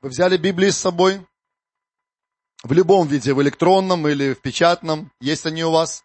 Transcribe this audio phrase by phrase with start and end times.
[0.00, 1.26] Вы взяли Библии с собой?
[2.62, 5.10] В любом виде, в электронном или в печатном.
[5.20, 6.04] Есть они у вас?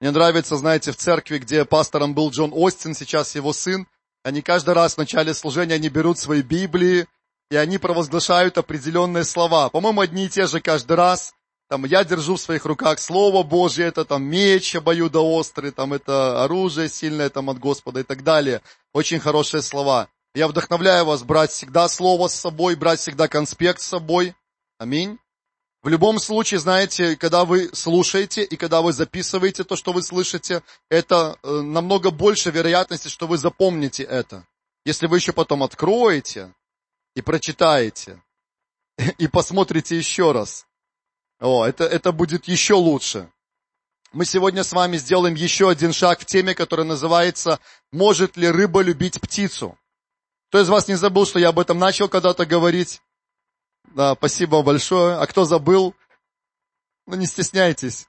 [0.00, 3.86] Мне нравится, знаете, в церкви, где пастором был Джон Остин, сейчас его сын,
[4.22, 7.06] они каждый раз в начале служения, они берут свои Библии,
[7.50, 9.70] и они провозглашают определенные слова.
[9.70, 11.32] По-моему, одни и те же каждый раз.
[11.70, 16.90] Там я держу в своих руках Слово Божье, это там меч обоюдоострый, там это оружие
[16.90, 18.60] сильное там от Господа и так далее.
[18.92, 20.08] Очень хорошие слова.
[20.36, 24.34] Я вдохновляю вас брать всегда Слово с собой, брать всегда конспект с собой.
[24.76, 25.18] Аминь.
[25.82, 30.62] В любом случае, знаете, когда вы слушаете и когда вы записываете то, что вы слышите,
[30.90, 34.46] это э, намного больше вероятности, что вы запомните это.
[34.84, 36.52] Если вы еще потом откроете
[37.14, 38.22] и прочитаете,
[39.16, 40.66] и посмотрите еще раз,
[41.40, 43.32] о, это, это будет еще лучше.
[44.12, 47.58] Мы сегодня с вами сделаем еще один шаг в теме, которая называется
[47.90, 49.78] «Может ли рыба любить птицу?».
[50.48, 53.02] Кто из вас не забыл, что я об этом начал когда-то говорить?
[53.94, 55.16] Да, спасибо большое.
[55.16, 55.94] А кто забыл?
[57.06, 58.08] Ну, не стесняйтесь.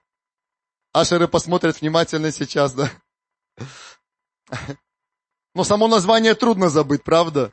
[0.94, 2.92] Ашеры посмотрят внимательно сейчас, да?
[5.54, 7.52] Но само название трудно забыть, правда?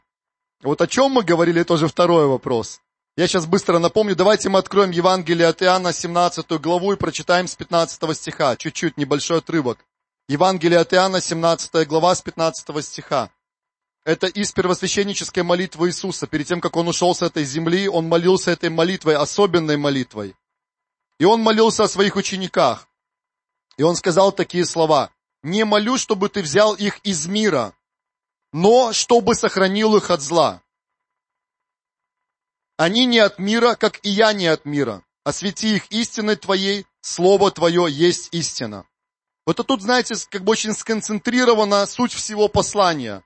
[0.62, 2.80] Вот о чем мы говорили, тоже второй вопрос.
[3.16, 4.16] Я сейчас быстро напомню.
[4.16, 8.56] Давайте мы откроем Евангелие от Иоанна, 17 главу, и прочитаем с 15 стиха.
[8.56, 9.84] Чуть-чуть, небольшой отрывок.
[10.28, 13.30] Евангелие от Иоанна, 17 глава, с 15 стиха.
[14.04, 16.26] Это из первосвященнической молитвы Иисуса.
[16.26, 20.36] Перед тем, как Он ушел с этой земли, Он молился этой молитвой, особенной молитвой.
[21.18, 22.86] И Он молился о своих учениках.
[23.78, 25.10] И Он сказал такие слова.
[25.42, 27.74] «Не молю, чтобы ты взял их из мира,
[28.52, 30.62] но чтобы сохранил их от зла.
[32.76, 35.02] Они не от мира, как и я не от мира.
[35.24, 38.86] Освети их истиной Твоей, Слово Твое есть истина.
[39.44, 43.22] Вот это тут, знаете, как бы очень сконцентрирована суть всего послания.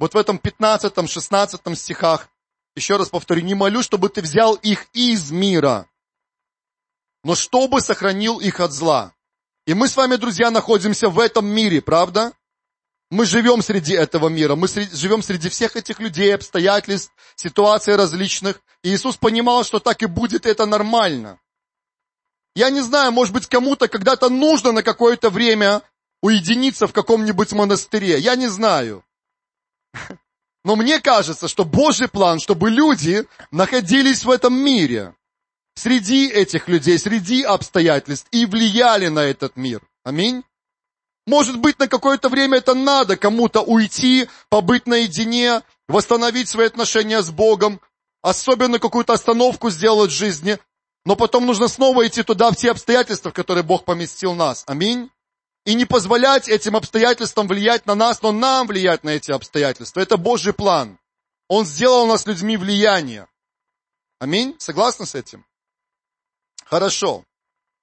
[0.00, 2.30] Вот в этом 15-16 стихах,
[2.74, 5.90] еще раз повторю, не молю, чтобы ты взял их из мира,
[7.22, 9.12] но чтобы сохранил их от зла.
[9.66, 12.32] И мы с вами, друзья, находимся в этом мире, правда?
[13.10, 18.62] Мы живем среди этого мира, мы живем среди всех этих людей, обстоятельств, ситуаций различных.
[18.82, 21.38] И Иисус понимал, что так и будет, это нормально.
[22.54, 25.82] Я не знаю, может быть, кому-то когда-то нужно на какое-то время
[26.22, 28.18] уединиться в каком-нибудь монастыре.
[28.18, 29.04] Я не знаю.
[30.64, 35.14] Но мне кажется, что Божий план, чтобы люди находились в этом мире,
[35.74, 39.82] среди этих людей, среди обстоятельств и влияли на этот мир.
[40.04, 40.44] Аминь.
[41.26, 47.30] Может быть, на какое-то время это надо кому-то уйти, побыть наедине, восстановить свои отношения с
[47.30, 47.80] Богом,
[48.22, 50.58] особенно какую-то остановку сделать в жизни,
[51.04, 54.64] но потом нужно снова идти туда, в те обстоятельства, в которые Бог поместил нас.
[54.66, 55.10] Аминь.
[55.64, 60.00] И не позволять этим обстоятельствам влиять на нас, но нам влиять на эти обстоятельства.
[60.00, 60.98] Это Божий план.
[61.48, 63.28] Он сделал нас людьми влияния.
[64.18, 64.56] Аминь.
[64.58, 65.44] Согласны с этим?
[66.64, 67.24] Хорошо.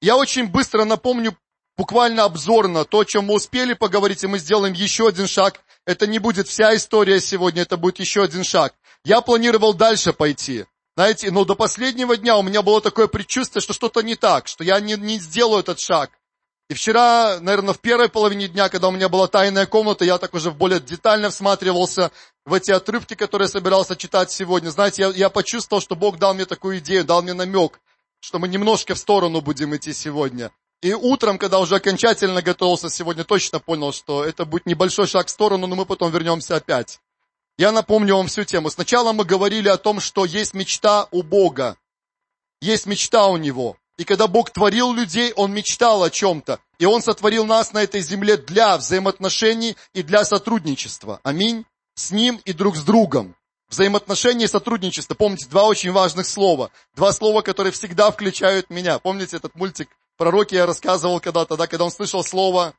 [0.02, 1.38] Я очень быстро напомню
[1.76, 5.62] буквально обзорно то, о чем мы успели поговорить, и мы сделаем еще один шаг.
[5.86, 8.74] Это не будет вся история сегодня, это будет еще один шаг.
[9.04, 10.66] Я планировал дальше пойти.
[10.96, 14.64] Знаете, но до последнего дня у меня было такое предчувствие, что что-то не так, что
[14.64, 16.10] я не, не сделаю этот шаг.
[16.70, 20.34] И вчера, наверное, в первой половине дня, когда у меня была тайная комната, я так
[20.34, 22.12] уже более детально всматривался
[22.46, 24.70] в эти отрывки, которые я собирался читать сегодня.
[24.70, 27.80] Знаете, я, я почувствовал, что Бог дал мне такую идею, дал мне намек,
[28.20, 30.52] что мы немножко в сторону будем идти сегодня.
[30.82, 35.32] И утром, когда уже окончательно готовился сегодня, точно понял, что это будет небольшой шаг в
[35.32, 37.00] сторону, но мы потом вернемся опять.
[37.58, 38.70] Я напомню вам всю тему.
[38.70, 41.78] Сначала мы говорили о том, что есть мечта у Бога.
[42.62, 43.78] Есть мечта у Него.
[43.98, 46.60] И когда Бог творил людей, Он мечтал о чем-то.
[46.80, 51.20] И Он сотворил нас на этой земле для взаимоотношений и для сотрудничества.
[51.24, 51.66] Аминь.
[51.96, 53.36] С Ним и друг с другом.
[53.70, 55.16] Взаимоотношения и сотрудничество.
[55.16, 56.72] Помните, два очень важных слова.
[56.96, 59.00] Два слова, которые всегда включают меня.
[59.00, 62.74] Помните этот мультик пророке я рассказывал когда-то, да, когда он слышал слово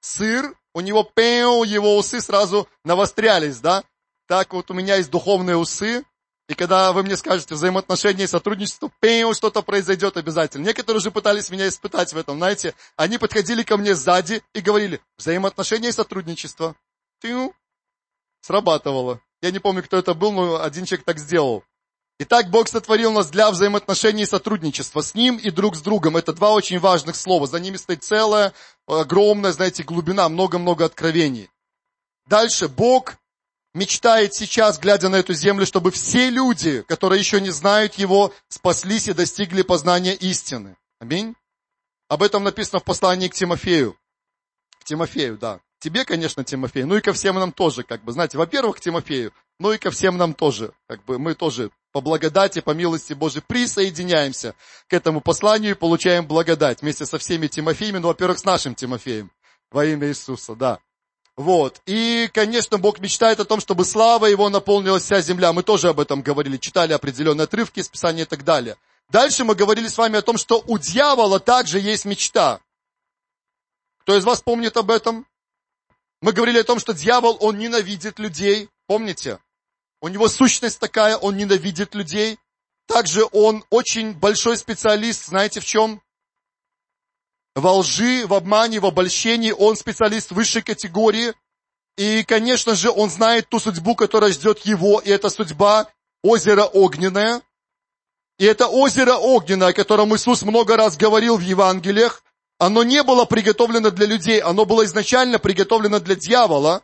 [0.00, 3.84] сыр, у него пеу, его усы сразу навострялись, да.
[4.26, 6.04] Так вот у меня есть духовные усы,
[6.48, 10.64] и когда вы мне скажете взаимоотношения и сотрудничество, пеу, что-то произойдет обязательно.
[10.66, 12.74] Некоторые уже пытались меня испытать в этом, знаете.
[12.96, 16.76] Они подходили ко мне сзади и говорили, взаимоотношения и сотрудничество.
[17.20, 17.52] Тю,
[18.42, 19.20] срабатывало.
[19.42, 21.64] Я не помню, кто это был, но один человек так сделал.
[22.18, 26.16] Итак, Бог сотворил нас для взаимоотношений и сотрудничества с Ним и друг с другом.
[26.16, 27.46] Это два очень важных слова.
[27.46, 28.54] За ними стоит целая,
[28.86, 31.50] огромная, знаете, глубина, много-много откровений.
[32.26, 33.16] Дальше, Бог
[33.76, 39.06] мечтает сейчас, глядя на эту землю, чтобы все люди, которые еще не знают Его, спаслись
[39.06, 40.76] и достигли познания истины.
[40.98, 41.36] Аминь.
[42.08, 43.96] Об этом написано в послании к Тимофею.
[44.80, 45.60] К Тимофею, да.
[45.78, 49.32] Тебе, конечно, Тимофей, ну и ко всем нам тоже, как бы, знаете, во-первых, к Тимофею,
[49.58, 50.72] ну и ко всем нам тоже.
[50.88, 54.54] Как бы мы тоже по благодати, по милости Божией присоединяемся
[54.88, 59.30] к этому посланию и получаем благодать вместе со всеми Тимофеями, ну, во-первых, с нашим Тимофеем
[59.70, 60.78] во имя Иисуса, да.
[61.36, 61.82] Вот.
[61.84, 65.52] И, конечно, Бог мечтает о том, чтобы слава Его наполнила вся земля.
[65.52, 68.76] Мы тоже об этом говорили, читали определенные отрывки из Писания и так далее.
[69.10, 72.60] Дальше мы говорили с вами о том, что у дьявола также есть мечта.
[74.00, 75.26] Кто из вас помнит об этом?
[76.22, 78.70] Мы говорили о том, что дьявол, он ненавидит людей.
[78.86, 79.38] Помните?
[80.00, 82.38] У него сущность такая, он ненавидит людей.
[82.86, 86.00] Также он очень большой специалист, знаете в чем?
[87.56, 89.50] Во лжи, в обмане, в обольщении.
[89.50, 91.32] Он специалист высшей категории.
[91.96, 95.00] И, конечно же, он знает ту судьбу, которая ждет его.
[95.00, 95.88] И эта судьба
[96.22, 97.40] озеро огненное.
[98.38, 102.22] И это озеро огненное, о котором Иисус много раз говорил в Евангелиях,
[102.58, 106.82] оно не было приготовлено для людей, оно было изначально приготовлено для дьявола.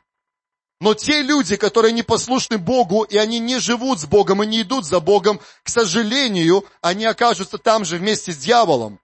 [0.80, 4.62] Но те люди, которые не послушны Богу, и они не живут с Богом, и не
[4.62, 9.01] идут за Богом, к сожалению, они окажутся там же вместе с дьяволом.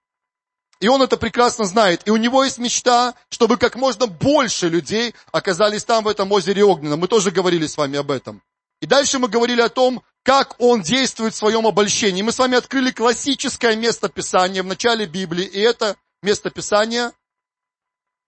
[0.81, 2.03] И он это прекрасно знает.
[2.07, 6.65] И у него есть мечта, чтобы как можно больше людей оказались там, в этом озере
[6.65, 7.01] Огненном.
[7.01, 8.43] Мы тоже говорили с вами об этом.
[8.81, 12.23] И дальше мы говорили о том, как он действует в своем обольщении.
[12.23, 17.13] Мы с вами открыли классическое место Писания в начале Библии, и это место Писания,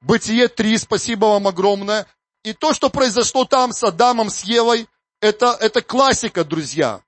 [0.01, 2.07] Бытие 3, спасибо вам огромное.
[2.43, 4.89] И то, что произошло там с Адамом, с Евой,
[5.21, 7.03] это, это классика, друзья.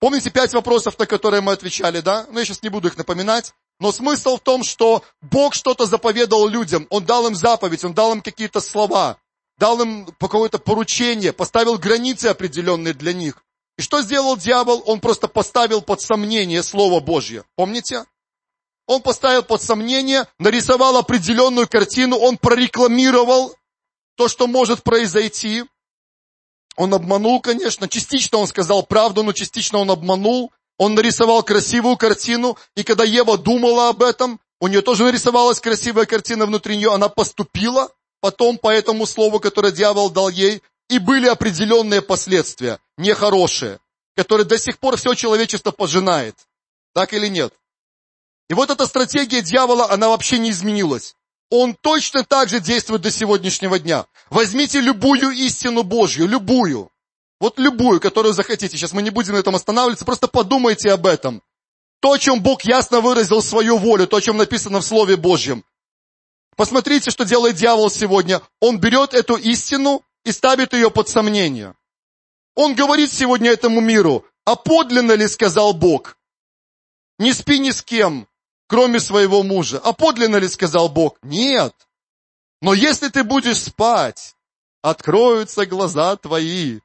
[0.00, 2.26] Помните пять вопросов, на которые мы отвечали, да?
[2.30, 3.52] Ну, я сейчас не буду их напоминать.
[3.80, 6.86] Но смысл в том, что Бог что-то заповедал людям.
[6.90, 9.18] Он дал им заповедь, Он дал им какие-то слова,
[9.58, 13.44] дал им какое-то поручение, поставил границы определенные для них.
[13.78, 14.82] И что сделал дьявол?
[14.86, 17.44] Он просто поставил под сомнение Слово Божье.
[17.56, 18.04] Помните?
[18.86, 23.54] Он поставил под сомнение, нарисовал определенную картину, он прорекламировал
[24.16, 25.64] то, что может произойти.
[26.76, 30.52] Он обманул, конечно, частично он сказал правду, но частично он обманул.
[30.82, 36.06] Он нарисовал красивую картину, и когда Ева думала об этом, у нее тоже нарисовалась красивая
[36.06, 41.28] картина внутри нее, она поступила потом по этому слову, которое дьявол дал ей, и были
[41.28, 43.78] определенные последствия, нехорошие,
[44.16, 46.34] которые до сих пор все человечество пожинает.
[46.94, 47.54] Так или нет?
[48.50, 51.14] И вот эта стратегия дьявола, она вообще не изменилась.
[51.48, 54.06] Он точно так же действует до сегодняшнего дня.
[54.30, 56.90] Возьмите любую истину Божью, любую.
[57.42, 58.76] Вот любую, которую захотите.
[58.76, 61.42] Сейчас мы не будем на этом останавливаться, просто подумайте об этом.
[62.00, 65.64] То, о чем Бог ясно выразил свою волю, то, о чем написано в Слове Божьем.
[66.54, 68.42] Посмотрите, что делает дьявол сегодня.
[68.60, 71.74] Он берет эту истину и ставит ее под сомнение.
[72.54, 76.16] Он говорит сегодня этому миру, а подлинно ли сказал Бог?
[77.18, 78.28] Не спи ни с кем,
[78.68, 79.80] кроме своего мужа.
[79.82, 81.18] А подлинно ли сказал Бог?
[81.24, 81.74] Нет.
[82.60, 84.36] Но если ты будешь спать,
[84.80, 86.78] откроются глаза твои,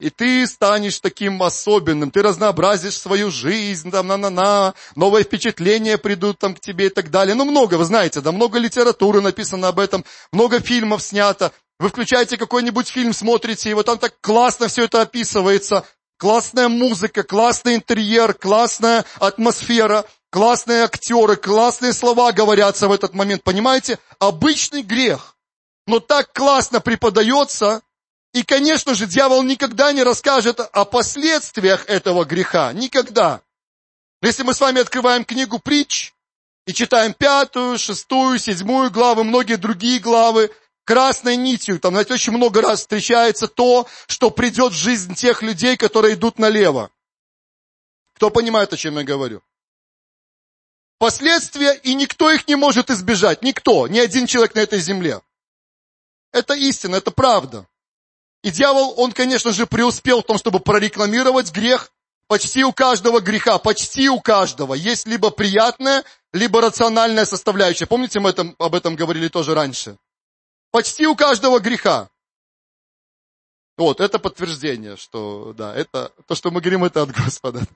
[0.00, 6.54] и ты станешь таким особенным, ты разнообразишь свою жизнь, там, на-на-на, новые впечатления придут там
[6.54, 7.34] к тебе и так далее.
[7.34, 11.52] Ну, много, вы знаете, да, много литературы написано об этом, много фильмов снято.
[11.78, 15.84] Вы включаете какой-нибудь фильм, смотрите, и вот там так классно все это описывается.
[16.18, 23.42] Классная музыка, классный интерьер, классная атмосфера, классные актеры, классные слова говорятся в этот момент.
[23.42, 23.98] Понимаете?
[24.18, 25.36] Обычный грех.
[25.86, 27.80] Но так классно преподается,
[28.32, 32.72] и, конечно же, дьявол никогда не расскажет о последствиях этого греха.
[32.72, 33.42] Никогда.
[34.22, 36.12] Если мы с вами открываем книгу притч
[36.66, 40.50] и читаем пятую, шестую, седьмую главы, многие другие главы,
[40.84, 45.76] красной нитью, там, знаете, очень много раз встречается то, что придет в жизнь тех людей,
[45.76, 46.90] которые идут налево.
[48.14, 49.42] Кто понимает, о чем я говорю?
[50.98, 53.42] Последствия, и никто их не может избежать.
[53.42, 55.22] Никто, ни один человек на этой земле.
[56.30, 57.66] Это истина, это правда.
[58.42, 61.92] И дьявол, он, конечно же, преуспел в том, чтобы прорекламировать грех.
[62.26, 67.86] Почти у каждого греха, почти у каждого есть либо приятная, либо рациональная составляющая.
[67.86, 69.96] Помните, мы этом, об этом говорили тоже раньше?
[70.70, 72.08] Почти у каждого греха.
[73.76, 77.66] Вот, это подтверждение, что, да, это, то, что мы говорим, это от Господа.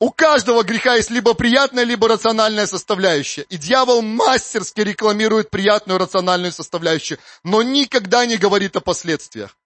[0.00, 3.42] У каждого греха есть либо приятная, либо рациональная составляющая.
[3.42, 9.56] И дьявол мастерски рекламирует приятную рациональную составляющую, но никогда не говорит о последствиях.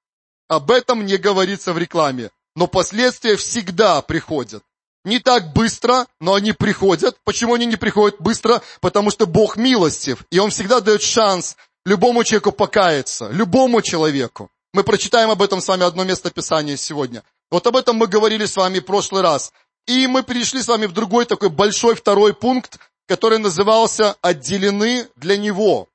[0.49, 2.31] Об этом не говорится в рекламе.
[2.55, 4.65] Но последствия всегда приходят.
[5.05, 7.17] Не так быстро, но они приходят.
[7.25, 8.63] Почему они не приходят быстро?
[8.81, 11.57] Потому что Бог милостив, и Он всегда дает шанс
[11.87, 14.51] любому человеку покаяться, любому человеку.
[14.75, 17.23] Мы прочитаем об этом с вами одно место Писания сегодня.
[17.51, 19.53] Вот об этом мы говорили с вами в прошлый раз.
[19.88, 25.38] И мы перешли с вами в другой такой большой второй пункт, который назывался «Отделены для
[25.38, 25.88] Него».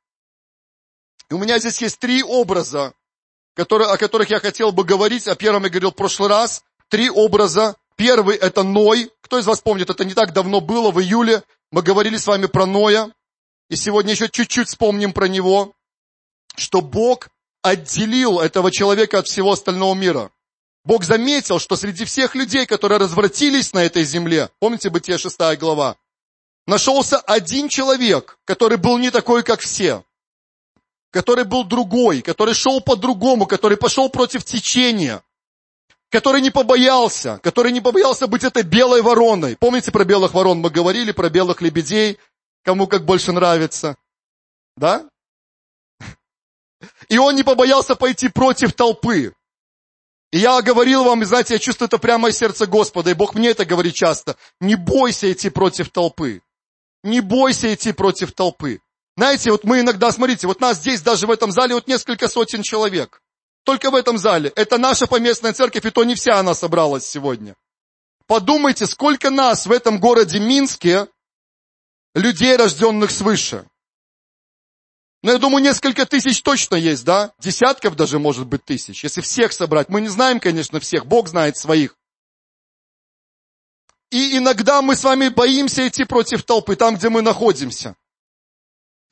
[1.30, 2.96] И у меня здесь есть три образа,
[3.54, 5.28] которые, о которых я хотел бы говорить.
[5.28, 6.64] О первом я говорил в прошлый раз.
[6.90, 7.76] Три образа.
[7.96, 9.12] Первый это Ной.
[9.22, 11.44] Кто из вас помнит, это не так давно было, в июле.
[11.72, 13.14] Мы говорили с вами про Ноя.
[13.70, 15.76] И сегодня еще чуть-чуть вспомним про него.
[16.56, 17.30] Что Бог
[17.62, 20.32] отделил этого человека от всего остального мира.
[20.86, 25.96] Бог заметил, что среди всех людей, которые развратились на этой земле, помните Бытие 6 глава,
[26.68, 30.04] нашелся один человек, который был не такой, как все,
[31.12, 35.24] который был другой, который шел по-другому, который пошел против течения,
[36.10, 39.56] который не побоялся, который не побоялся быть этой белой вороной.
[39.56, 40.60] Помните про белых ворон?
[40.60, 42.20] Мы говорили про белых лебедей,
[42.64, 43.96] кому как больше нравится.
[44.76, 45.08] Да?
[47.08, 49.34] И он не побоялся пойти против толпы.
[50.34, 53.36] И я говорил вам, и знаете, я чувствую это прямо из сердца Господа, и Бог
[53.36, 54.36] мне это говорит часто.
[54.60, 56.42] Не бойся идти против толпы.
[57.04, 58.80] Не бойся идти против толпы.
[59.16, 62.64] Знаете, вот мы иногда, смотрите, вот нас здесь даже в этом зале вот несколько сотен
[62.64, 63.22] человек.
[63.64, 64.52] Только в этом зале.
[64.56, 67.56] Это наша поместная церковь, и то не вся она собралась сегодня.
[68.26, 71.10] Подумайте, сколько нас в этом городе Минске
[72.16, 73.68] людей, рожденных свыше.
[75.24, 77.32] Ну, я думаю, несколько тысяч точно есть, да?
[77.40, 79.06] Десятков даже, может быть, тысяч.
[79.06, 79.88] Если всех собрать.
[79.88, 81.06] Мы не знаем, конечно, всех.
[81.06, 81.96] Бог знает своих.
[84.12, 87.96] И иногда мы с вами боимся идти против толпы, там, где мы находимся.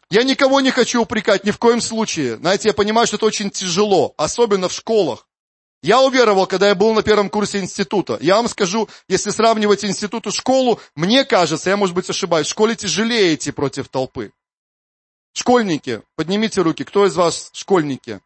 [0.09, 2.35] Я никого не хочу упрекать, ни в коем случае.
[2.35, 5.29] Знаете, я понимаю, что это очень тяжело, особенно в школах.
[5.81, 8.17] Я уверовал, когда я был на первом курсе института.
[8.21, 12.51] Я вам скажу, если сравнивать институт и школу, мне кажется, я, может быть, ошибаюсь, в
[12.51, 14.33] школе тяжелее идти против толпы.
[15.33, 18.19] Школьники, поднимите руки, кто из вас школьники?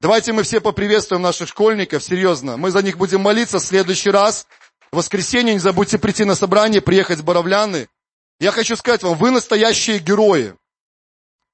[0.00, 2.56] Давайте мы все поприветствуем наших школьников, серьезно.
[2.56, 4.46] Мы за них будем молиться в следующий раз.
[4.90, 7.88] В воскресенье не забудьте прийти на собрание, приехать в Боровляны.
[8.40, 10.54] Я хочу сказать вам, вы настоящие герои.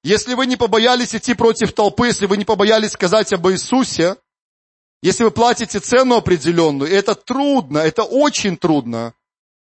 [0.05, 4.17] Если вы не побоялись идти против толпы, если вы не побоялись сказать об Иисусе,
[5.03, 9.15] если вы платите цену определенную, и это трудно, это очень трудно,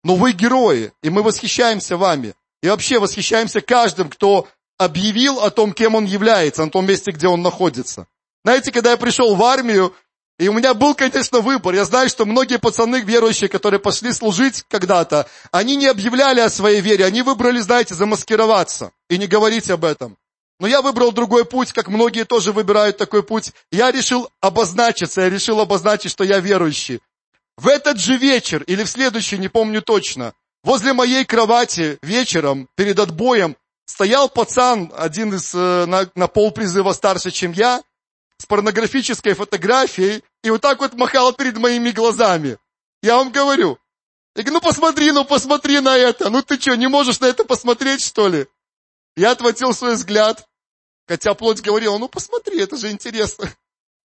[0.03, 2.35] но вы герои, и мы восхищаемся вами.
[2.63, 4.49] И вообще восхищаемся каждым, кто
[4.85, 8.07] объявил о том, кем он является, на том месте, где он находится.
[8.45, 9.95] Знаете, когда я пришел в армию,
[10.39, 11.75] и у меня был, конечно, выбор.
[11.75, 16.81] Я знаю, что многие пацаны верующие, которые пошли служить когда-то, они не объявляли о своей
[16.81, 20.17] вере, они выбрали, знаете, замаскироваться и не говорить об этом.
[20.59, 23.53] Но я выбрал другой путь, как многие тоже выбирают такой путь.
[23.71, 27.01] Я решил обозначиться, я решил обозначить, что я верующий.
[27.57, 30.35] В этот же вечер, или в следующий, не помню точно,
[30.65, 33.57] возле моей кровати вечером, перед отбоем,
[33.93, 37.83] стоял пацан, один из э, на, на полпризыва старше, чем я,
[38.39, 42.57] с порнографической фотографией, и вот так вот махал перед моими глазами.
[43.03, 43.79] Я вам говорю.
[44.35, 46.31] Я говорю, ну посмотри, ну посмотри на это.
[46.31, 48.47] Ну ты что, не можешь на это посмотреть, что ли?
[49.15, 50.49] Я отводил свой взгляд,
[51.07, 53.53] хотя плоть говорила, ну посмотри, это же интересно.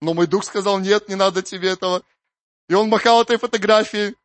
[0.00, 2.02] Но мой дух сказал, нет, не надо тебе этого.
[2.70, 4.16] И он махал этой фотографией.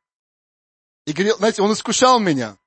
[1.05, 2.57] И говорил, знаете, он искушал меня.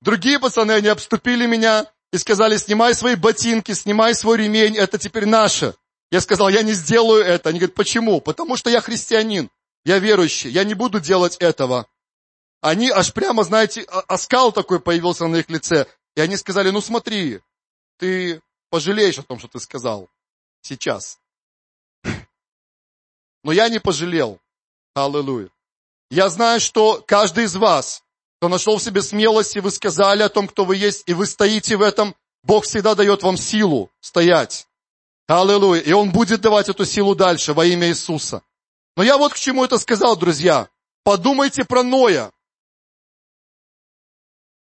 [0.00, 5.26] Другие пацаны, они обступили меня и сказали, снимай свои ботинки, снимай свой ремень, это теперь
[5.26, 5.74] наше.
[6.10, 7.48] Я сказал, я не сделаю это.
[7.48, 8.20] Они говорят, почему?
[8.20, 9.50] Потому что я христианин,
[9.84, 11.88] я верующий, я не буду делать этого.
[12.60, 15.86] Они аж прямо, знаете, оскал такой появился на их лице.
[16.14, 17.40] И они сказали, ну смотри,
[17.98, 20.08] ты пожалеешь о том, что ты сказал
[20.62, 21.18] сейчас.
[23.42, 24.40] Но я не пожалел.
[24.94, 25.50] Аллилуйя.
[26.10, 28.02] Я знаю, что каждый из вас
[28.38, 31.26] кто нашел в себе смелость, и вы сказали о том, кто вы есть, и вы
[31.26, 34.68] стоите в этом, Бог всегда дает вам силу стоять.
[35.26, 35.80] Аллилуйя.
[35.80, 38.42] И Он будет давать эту силу дальше во имя Иисуса.
[38.96, 40.68] Но я вот к чему это сказал, друзья.
[41.02, 42.30] Подумайте про Ноя.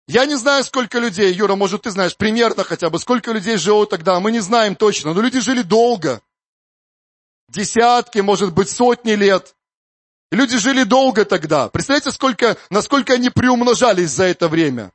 [0.07, 3.87] Я не знаю, сколько людей, Юра, может, ты знаешь, примерно хотя бы, сколько людей жило
[3.87, 6.21] тогда, мы не знаем точно, но люди жили долго.
[7.47, 9.55] Десятки, может быть, сотни лет.
[10.33, 11.69] Люди жили долго тогда.
[11.69, 14.91] Представляете, сколько, насколько они приумножались за это время?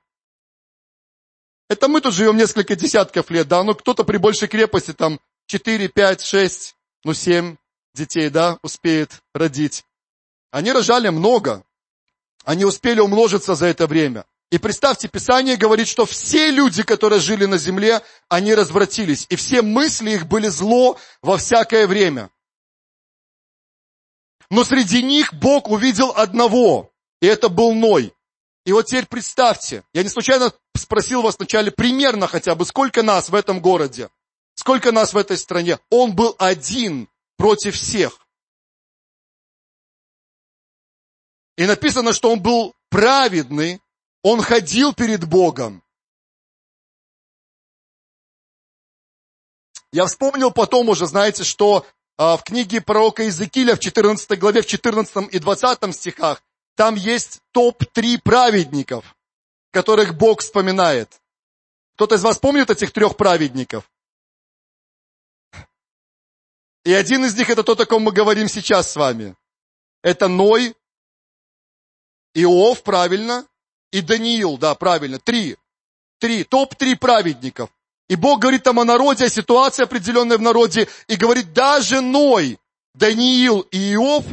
[1.69, 5.89] Это мы тут живем несколько десятков лет, да, ну кто-то при большей крепости там 4,
[5.91, 7.57] 5, 6, ну 7
[7.95, 9.85] детей, да, успеет родить.
[10.51, 11.63] Они рожали много.
[12.45, 14.25] Они успели умножиться за это время.
[14.51, 19.27] И представьте, Писание говорит, что все люди, которые жили на земле, они развратились.
[19.29, 22.29] И все мысли их были зло во всякое время.
[24.51, 26.91] Но среди них Бог увидел одного,
[27.21, 28.15] и это был Ной.
[28.65, 33.29] И вот теперь представьте, я не случайно спросил вас вначале примерно хотя бы, сколько нас
[33.29, 34.11] в этом городе,
[34.55, 35.79] сколько нас в этой стране.
[35.91, 38.27] Он был один против всех.
[41.57, 43.83] И написано, что он был праведный,
[44.23, 45.83] он ходил перед Богом.
[49.93, 51.87] Я вспомнил потом уже, знаете, что
[52.19, 56.43] в книге пророка Иезекииля в 14 главе, в 14 и 20 стихах,
[56.75, 59.17] там есть топ-3 праведников,
[59.71, 61.21] которых Бог вспоминает.
[61.95, 63.91] Кто-то из вас помнит этих трех праведников?
[66.85, 69.37] И один из них это тот, о ком мы говорим сейчас с вами.
[70.03, 70.75] Это Ной,
[72.35, 73.47] Иов, правильно,
[73.91, 75.57] и Даниил, да, правильно, три.
[76.19, 77.71] Три, топ-три праведников.
[78.09, 82.59] И Бог говорит там о народе, о ситуации определенной в народе, и говорит, даже Ной,
[82.95, 84.25] Даниил и Иов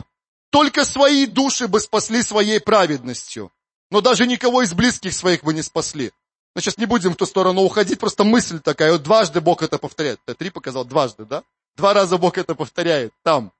[0.49, 3.51] только свои души бы спасли своей праведностью.
[3.91, 6.11] Но даже никого из близких своих бы не спасли.
[6.55, 8.93] Мы сейчас не будем в ту сторону уходить, просто мысль такая.
[8.93, 10.21] Вот дважды Бог это повторяет.
[10.25, 11.43] Я три показал, дважды, да?
[11.75, 13.51] Два раза Бог это повторяет там.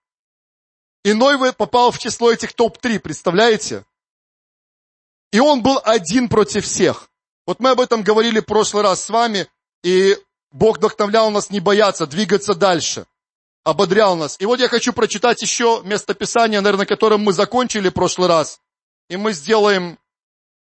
[1.04, 3.84] Иной попал в число этих топ-3, представляете?
[5.32, 7.10] И он был один против всех.
[7.46, 9.48] Вот мы об этом говорили в прошлый раз с вами,
[9.86, 10.18] и
[10.52, 13.06] Бог вдохновлял нас не бояться, двигаться дальше.
[13.64, 14.36] Ободрял нас.
[14.40, 18.60] И вот я хочу прочитать еще местописание, наверное, которым мы закончили в прошлый раз.
[19.10, 20.00] И мы сделаем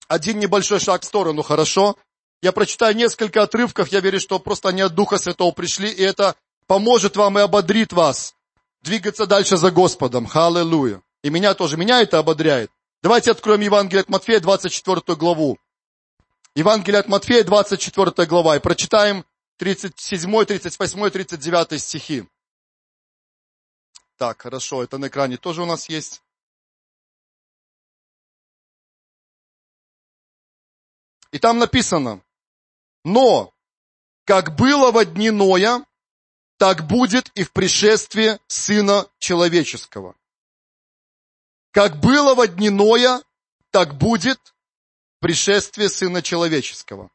[0.08, 1.98] один небольшой шаг в сторону, хорошо?
[2.42, 6.36] Я прочитаю несколько отрывков, я верю, что просто они от Духа Святого пришли, и это
[6.66, 8.34] поможет вам и ободрит вас
[8.82, 10.26] двигаться дальше за Господом.
[10.26, 11.02] Халлелуя.
[11.24, 12.72] И меня тоже, меня это ободряет.
[13.04, 15.60] Давайте откроем Евангелие от Матфея, 24 главу.
[16.58, 19.26] Евангелие от Матфея, 24 глава, и прочитаем
[19.58, 22.30] 37, 38, 39 стихи.
[24.16, 26.24] Так, хорошо, это на экране тоже у нас есть.
[31.34, 32.24] И там написано,
[33.04, 33.54] но,
[34.24, 35.86] как было во дни Ноя,
[36.56, 40.16] так будет и в пришествии Сына Человеческого.
[41.72, 43.22] Как было во дни Ноя,
[43.72, 44.55] так будет
[45.26, 47.10] пришествие Сына Человеческого.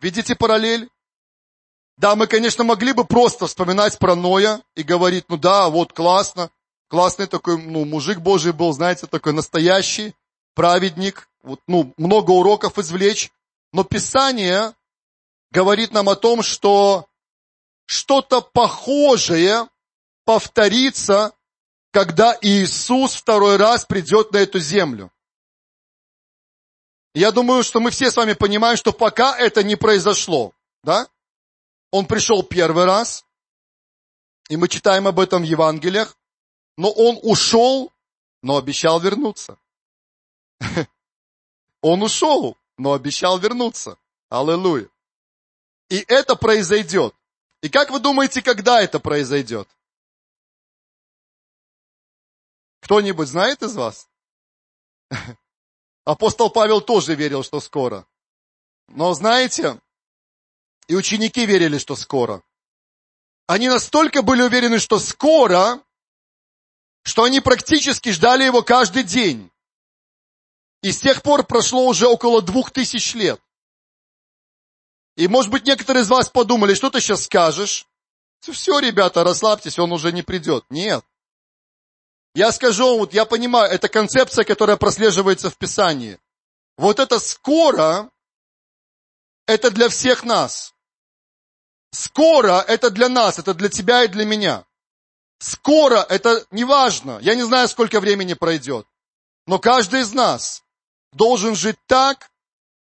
[0.00, 0.90] Видите параллель?
[1.96, 6.50] Да, мы, конечно, могли бы просто вспоминать про Ноя и говорить, ну да, вот классно,
[6.88, 10.16] классный такой, ну, мужик Божий был, знаете, такой настоящий,
[10.56, 13.30] праведник, вот, ну, много уроков извлечь.
[13.72, 14.74] Но Писание
[15.52, 17.06] говорит нам о том, что
[17.86, 19.68] что-то похожее
[20.24, 21.30] повторится,
[21.92, 25.12] когда Иисус второй раз придет на эту землю.
[27.14, 31.08] Я думаю, что мы все с вами понимаем, что пока это не произошло, да?
[31.92, 33.24] Он пришел первый раз,
[34.48, 36.16] и мы читаем об этом в Евангелиях,
[36.76, 37.92] но он ушел,
[38.42, 39.58] но обещал вернуться.
[41.80, 43.98] Он ушел, но обещал вернуться.
[44.30, 44.88] Аллилуйя.
[45.90, 47.14] И это произойдет.
[47.60, 49.68] И как вы думаете, когда это произойдет?
[52.80, 54.08] Кто-нибудь знает из вас?
[56.04, 58.06] Апостол Павел тоже верил, что скоро.
[58.88, 59.80] Но знаете,
[60.86, 62.42] и ученики верили, что скоро.
[63.46, 65.80] Они настолько были уверены, что скоро,
[67.02, 69.50] что они практически ждали его каждый день.
[70.82, 73.40] И с тех пор прошло уже около двух тысяч лет.
[75.16, 77.86] И может быть некоторые из вас подумали, что ты сейчас скажешь?
[78.40, 80.66] Все, ребята, расслабьтесь, он уже не придет.
[80.68, 81.04] Нет.
[82.34, 86.18] Я скажу, вот я понимаю, это концепция, которая прослеживается в Писании.
[86.76, 88.10] Вот это скоро,
[89.46, 90.74] это для всех нас.
[91.92, 94.64] Скоро это для нас, это для тебя и для меня.
[95.38, 97.18] Скоро это не важно.
[97.22, 98.86] Я не знаю, сколько времени пройдет.
[99.46, 100.64] Но каждый из нас
[101.12, 102.30] должен жить так,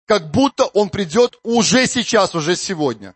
[0.08, 3.16] как будто он придет уже сейчас, уже сегодня.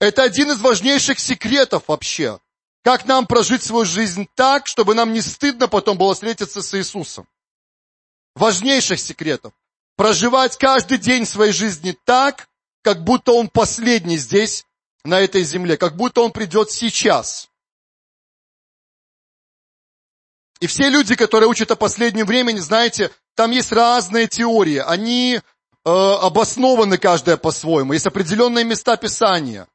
[0.00, 2.40] Это один из важнейших секретов вообще.
[2.86, 7.26] Как нам прожить свою жизнь так, чтобы нам не стыдно потом было встретиться с Иисусом?
[8.36, 9.52] Важнейших секретов.
[9.96, 12.48] Проживать каждый день своей жизни так,
[12.82, 14.64] как будто он последний здесь,
[15.02, 17.48] на этой земле, как будто он придет сейчас.
[20.60, 24.78] И все люди, которые учат о последнем времени, знаете, там есть разные теории.
[24.78, 25.40] Они э,
[25.90, 27.94] обоснованы каждая по-своему.
[27.94, 29.66] Есть определенные места Писания.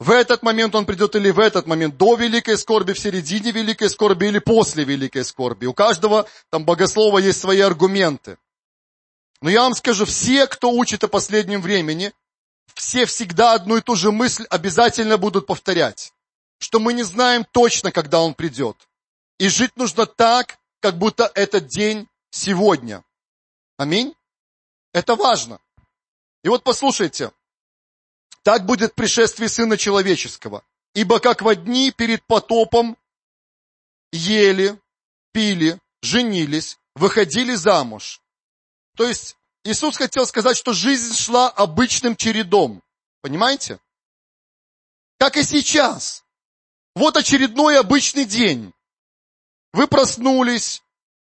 [0.00, 3.90] В этот момент он придет или в этот момент, до великой скорби, в середине великой
[3.90, 5.66] скорби или после великой скорби.
[5.66, 8.38] У каждого там богослова есть свои аргументы.
[9.42, 12.14] Но я вам скажу, все, кто учит о последнем времени,
[12.74, 16.14] все всегда одну и ту же мысль обязательно будут повторять.
[16.58, 18.88] Что мы не знаем точно, когда он придет.
[19.38, 23.04] И жить нужно так, как будто этот день сегодня.
[23.76, 24.14] Аминь.
[24.94, 25.60] Это важно.
[26.42, 27.32] И вот послушайте,
[28.42, 30.64] так будет пришествие Сына Человеческого.
[30.94, 32.96] Ибо как во дни перед потопом
[34.12, 34.78] ели,
[35.32, 38.20] пили, женились, выходили замуж.
[38.96, 42.82] То есть Иисус хотел сказать, что жизнь шла обычным чередом.
[43.20, 43.78] Понимаете?
[45.18, 46.24] Как и сейчас.
[46.94, 48.72] Вот очередной обычный день.
[49.72, 50.82] Вы проснулись,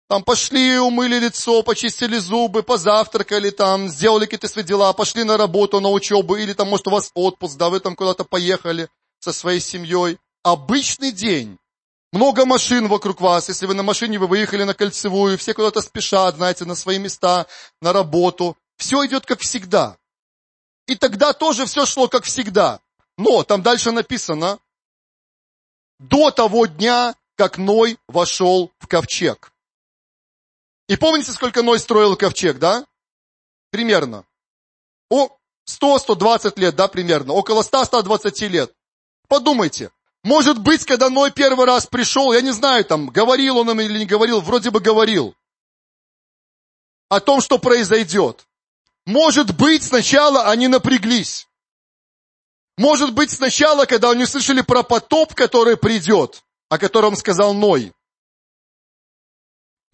[0.09, 5.81] там пошли, умыли лицо, почистили зубы, позавтракали там, сделали какие-то свои дела, пошли на работу,
[5.81, 8.89] на учебу, или там, может, у вас отпуск, да, вы там куда-то поехали
[9.21, 10.19] со своей семьей.
[10.43, 11.59] Обычный день.
[12.13, 13.49] Много машин вокруг вас.
[13.49, 17.47] Если вы на машине, вы выехали на кольцевую, все куда-то спешат, знаете, на свои места,
[17.81, 18.57] на работу.
[18.77, 19.97] Все идет как всегда.
[20.87, 22.81] И тогда тоже все шло как всегда.
[23.17, 24.59] Но там дальше написано,
[25.99, 29.54] до того дня, как Ной вошел в ковчег.
[30.89, 32.87] И помните, сколько Ной строил ковчег, да?
[33.71, 34.25] Примерно.
[35.11, 35.31] О,
[35.69, 37.33] 100-120 лет, да, примерно.
[37.33, 38.73] Около 100-120 лет.
[39.29, 39.91] Подумайте.
[40.23, 43.99] Может быть, когда Ной первый раз пришел, я не знаю, там, говорил он им или
[43.99, 45.35] не говорил, вроде бы говорил.
[47.09, 48.47] О том, что произойдет.
[49.07, 51.47] Может быть, сначала они напряглись.
[52.77, 57.93] Может быть, сначала, когда они услышали про потоп, который придет, о котором сказал Ной.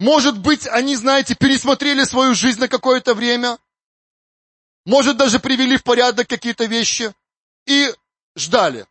[0.01, 3.59] Может быть, они, знаете, пересмотрели свою жизнь на какое-то время.
[4.83, 7.13] Может, даже привели в порядок какие-то вещи.
[7.67, 7.93] И
[8.35, 8.87] ждали.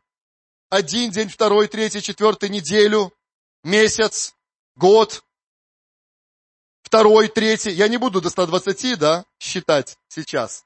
[0.68, 3.12] Один день, второй, третий, четвертый, неделю,
[3.64, 4.37] месяц,
[4.77, 5.25] год,
[6.83, 7.73] второй, третий.
[7.73, 10.64] Я не буду до 120, да, считать сейчас.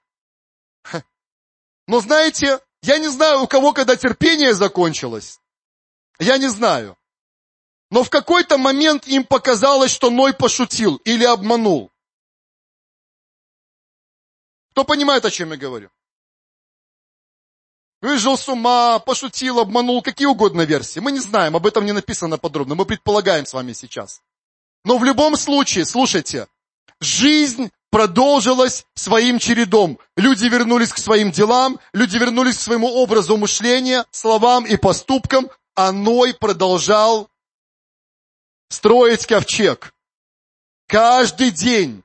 [1.87, 5.41] Но знаете, я не знаю, у кого когда терпение закончилось.
[6.19, 6.99] Я не знаю.
[7.90, 11.90] Но в какой-то момент им показалось, что Ной пошутил или обманул.
[14.73, 15.90] Кто понимает, о чем я говорю?
[18.01, 21.01] Выжил с ума, пошутил, обманул, какие угодно версии.
[21.01, 24.20] Мы не знаем, об этом не написано подробно, мы предполагаем с вами сейчас.
[24.85, 26.49] Но в любом случае, слушайте,
[27.01, 29.99] жизнь продолжилась своим чередом.
[30.16, 35.92] Люди вернулись к своим делам, люди вернулись к своему образу мышления, словам и поступкам, а
[35.92, 37.31] Ной продолжал
[38.75, 39.95] строить ковчег.
[40.87, 42.05] Каждый день,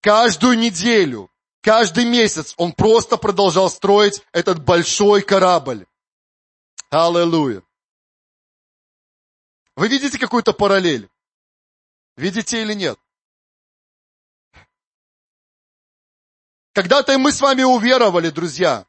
[0.00, 5.86] каждую неделю, каждый месяц он просто продолжал строить этот большой корабль.
[6.90, 7.62] Аллилуйя.
[9.74, 11.08] Вы видите какую-то параллель?
[12.16, 12.98] Видите или нет?
[16.74, 18.86] Когда-то мы с вами уверовали, друзья.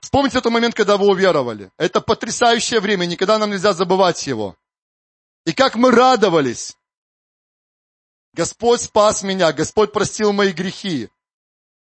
[0.00, 1.70] Вспомните тот момент, когда вы уверовали.
[1.76, 4.56] Это потрясающее время, никогда нам нельзя забывать его.
[5.44, 6.76] И как мы радовались.
[8.34, 11.10] Господь спас меня, Господь простил мои грехи.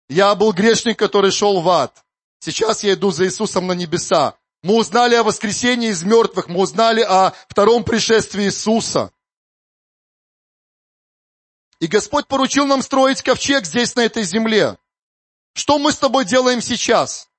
[0.09, 2.03] Я был грешник, который шел в ад.
[2.39, 4.37] Сейчас я иду за Иисусом на небеса.
[4.61, 9.11] Мы узнали о воскресении из мертвых, мы узнали о втором пришествии Иисуса.
[11.79, 14.77] И Господь поручил нам строить ковчег здесь, на этой земле.
[15.53, 17.29] Что мы с тобой делаем сейчас?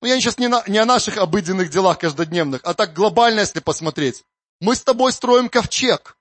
[0.00, 3.60] Ну, я сейчас не, на, не о наших обыденных делах каждодневных, а так глобально, если
[3.60, 4.24] посмотреть.
[4.60, 6.16] Мы с тобой строим ковчег.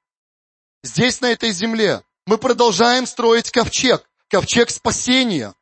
[0.84, 2.04] Здесь, на этой земле.
[2.26, 4.10] Мы продолжаем строить ковчег.
[4.30, 5.54] Ковчег спасения.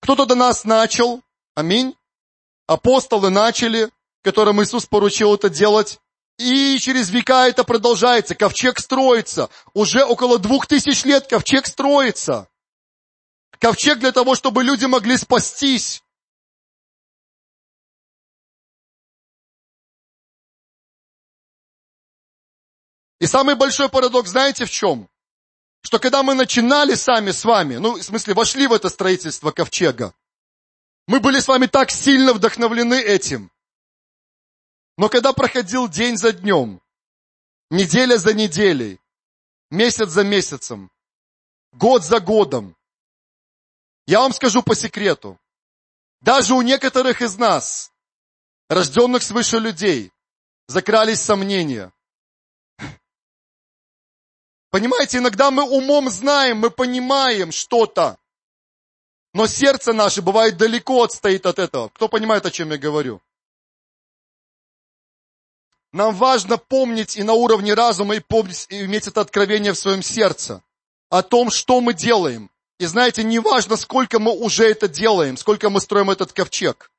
[0.00, 1.22] Кто-то до нас начал.
[1.54, 1.94] Аминь.
[2.66, 3.90] Апостолы начали,
[4.22, 6.00] которым Иисус поручил это делать.
[6.38, 8.34] И через века это продолжается.
[8.34, 9.50] Ковчег строится.
[9.74, 12.48] Уже около двух тысяч лет ковчег строится.
[13.58, 16.02] Ковчег для того, чтобы люди могли спастись.
[23.20, 25.08] И самый большой парадокс знаете в чем?
[25.82, 30.14] Что когда мы начинали сами с вами, ну, в смысле, вошли в это строительство ковчега,
[31.06, 33.50] мы были с вами так сильно вдохновлены этим.
[34.96, 36.80] Но когда проходил день за днем,
[37.70, 39.00] неделя за неделей,
[39.70, 40.90] месяц за месяцем,
[41.72, 42.76] год за годом,
[44.06, 45.38] я вам скажу по секрету,
[46.20, 47.92] даже у некоторых из нас,
[48.68, 50.12] рожденных свыше людей,
[50.68, 51.92] закрались сомнения.
[54.70, 58.18] Понимаете, иногда мы умом знаем, мы понимаем что-то,
[59.32, 61.88] но сердце наше бывает далеко отстоит от этого.
[61.88, 63.20] Кто понимает, о чем я говорю?
[65.92, 70.02] Нам важно помнить и на уровне разума, и помнить, и иметь это откровение в своем
[70.02, 70.62] сердце
[71.08, 72.48] о том, что мы делаем.
[72.78, 76.92] И знаете, не важно, сколько мы уже это делаем, сколько мы строим этот ковчег.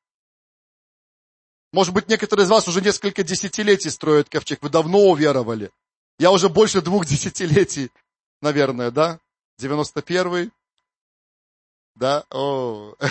[1.71, 5.71] Может быть, некоторые из вас уже несколько десятилетий строят ковчег, вы давно уверовали.
[6.19, 7.91] Я уже больше двух десятилетий,
[8.41, 9.19] наверное, да?
[9.59, 10.51] 91-й?
[11.95, 12.25] Да?
[12.29, 12.95] О.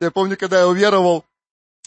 [0.00, 1.24] Я помню, когда я уверовал,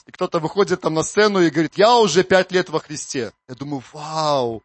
[0.06, 3.34] и кто-то выходит там на сцену и говорит, я уже пять лет во Христе.
[3.50, 4.64] Я думаю, вау,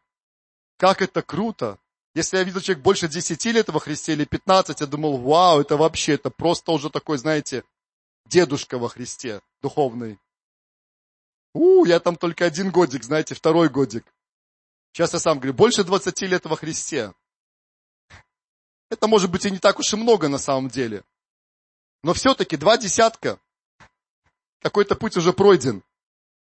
[0.77, 1.79] как это круто.
[2.15, 5.77] Если я видел человек больше 10 лет во Христе или 15, я думал, вау, это
[5.77, 7.65] вообще, это просто уже такой, знаете,
[8.27, 10.19] дедушка во Христе, духовный.
[11.59, 14.05] У, я там только один годик, знаете, второй годик.
[14.93, 17.13] Сейчас я сам говорю, больше 20 лет во Христе.
[18.91, 21.03] Это может быть и не так уж и много на самом деле.
[22.05, 23.41] Но все-таки два десятка.
[24.63, 25.83] Какой-то путь уже пройден.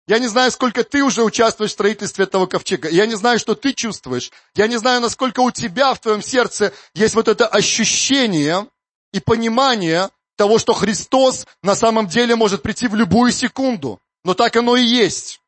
[0.06, 2.88] Я не знаю, сколько ты уже участвуешь в строительстве этого ковчега.
[2.88, 4.30] Я не знаю, что ты чувствуешь.
[4.54, 8.68] Я не знаю, насколько у тебя в твоем сердце есть вот это ощущение
[9.12, 14.00] и понимание того, что Христос на самом деле может прийти в любую секунду.
[14.24, 15.40] Но так оно и есть.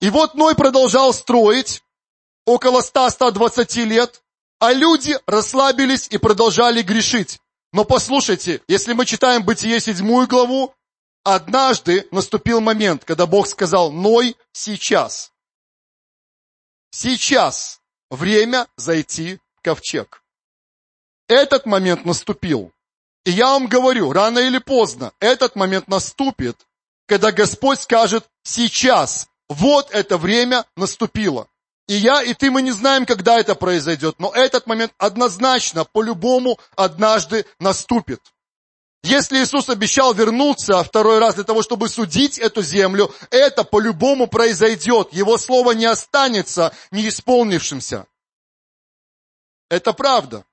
[0.00, 1.82] И вот Ной продолжал строить
[2.46, 4.22] около 100-120 лет,
[4.58, 7.40] а люди расслабились и продолжали грешить.
[7.72, 10.74] Но послушайте, если мы читаем Бытие седьмую главу,
[11.22, 15.32] Однажды наступил момент, когда Бог сказал, Ной, сейчас.
[16.90, 20.24] Сейчас время зайти в ковчег.
[21.28, 22.72] Этот момент наступил.
[23.24, 26.56] И я вам говорю, рано или поздно этот момент наступит,
[27.06, 31.48] когда Господь скажет, сейчас, вот это время наступило.
[31.86, 36.58] И я, и ты, мы не знаем, когда это произойдет, но этот момент однозначно, по-любому,
[36.76, 38.20] однажды наступит.
[39.02, 45.12] Если Иисус обещал вернуться второй раз для того, чтобы судить эту землю, это по-любому произойдет.
[45.12, 48.06] Его слово не останется неисполнившимся.
[49.70, 50.44] Это правда.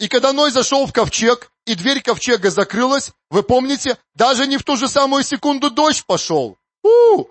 [0.00, 4.62] И когда Ной зашел в ковчег, и дверь ковчега закрылась, вы помните, даже не в
[4.62, 6.56] ту же самую секунду дождь пошел.
[6.82, 7.26] У,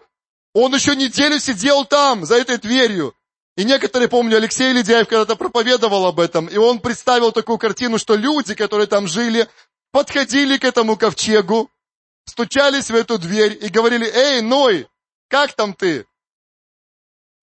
[0.53, 3.15] он еще неделю сидел там, за этой дверью.
[3.57, 8.15] И некоторые, помню, Алексей Ледяев когда-то проповедовал об этом, и он представил такую картину, что
[8.15, 9.49] люди, которые там жили,
[9.91, 11.71] подходили к этому ковчегу,
[12.25, 14.87] стучались в эту дверь и говорили, эй, Ной,
[15.27, 16.05] как там ты?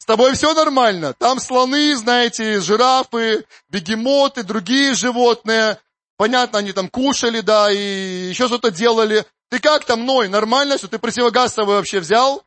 [0.06, 1.14] С тобой все нормально?
[1.14, 5.80] Там слоны, знаете, жирафы, бегемоты, другие животные.
[6.16, 9.26] Понятно, они там кушали, да, и еще что-то делали.
[9.48, 12.46] Ты как там, Ной, нормально, что ты противогаз с собой вообще взял?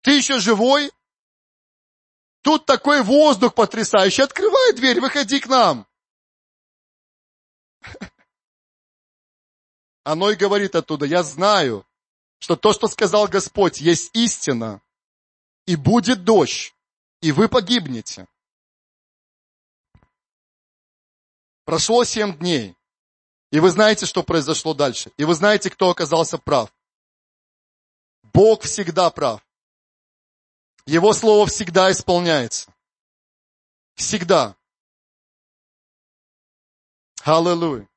[0.00, 0.90] Ты еще живой?
[2.40, 4.22] Тут такой воздух потрясающий.
[4.22, 5.86] Открывай дверь, выходи к нам.
[10.02, 11.86] Оно и говорит оттуда, я знаю,
[12.38, 14.80] что то, что сказал Господь, есть истина,
[15.66, 16.72] и будет дождь,
[17.26, 18.28] и вы погибнете.
[21.64, 22.76] Прошло семь дней,
[23.50, 26.72] и вы знаете, что произошло дальше, и вы знаете, кто оказался прав.
[28.22, 29.44] Бог всегда прав.
[30.86, 32.72] Его слово всегда исполняется.
[33.96, 34.54] Всегда.
[37.24, 37.88] Аллилуйя.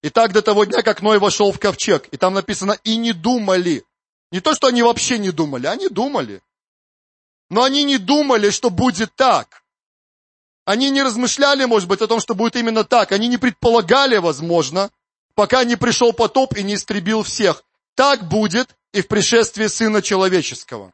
[0.00, 2.08] И так до того дня, как Ной вошел в ковчег.
[2.12, 3.84] И там написано, и не думали.
[4.30, 6.42] Не то, что они вообще не думали, они думали.
[7.50, 9.62] Но они не думали, что будет так.
[10.64, 13.12] Они не размышляли, может быть, о том, что будет именно так.
[13.12, 14.90] Они не предполагали, возможно,
[15.34, 17.64] пока не пришел потоп и не истребил всех.
[17.94, 20.92] Так будет и в пришествии Сына Человеческого.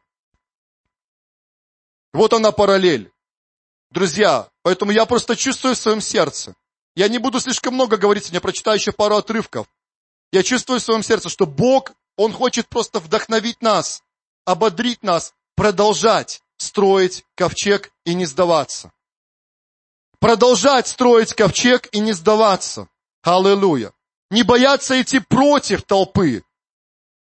[2.13, 3.11] Вот она параллель.
[3.89, 6.55] Друзья, поэтому я просто чувствую в своем сердце,
[6.95, 9.67] я не буду слишком много говорить, я прочитаю еще пару отрывков.
[10.31, 14.03] Я чувствую в своем сердце, что Бог, Он хочет просто вдохновить нас,
[14.45, 18.91] ободрить нас, продолжать строить ковчег и не сдаваться.
[20.19, 22.87] Продолжать строить ковчег и не сдаваться.
[23.23, 23.93] Аллилуйя.
[24.29, 26.43] Не бояться идти против толпы.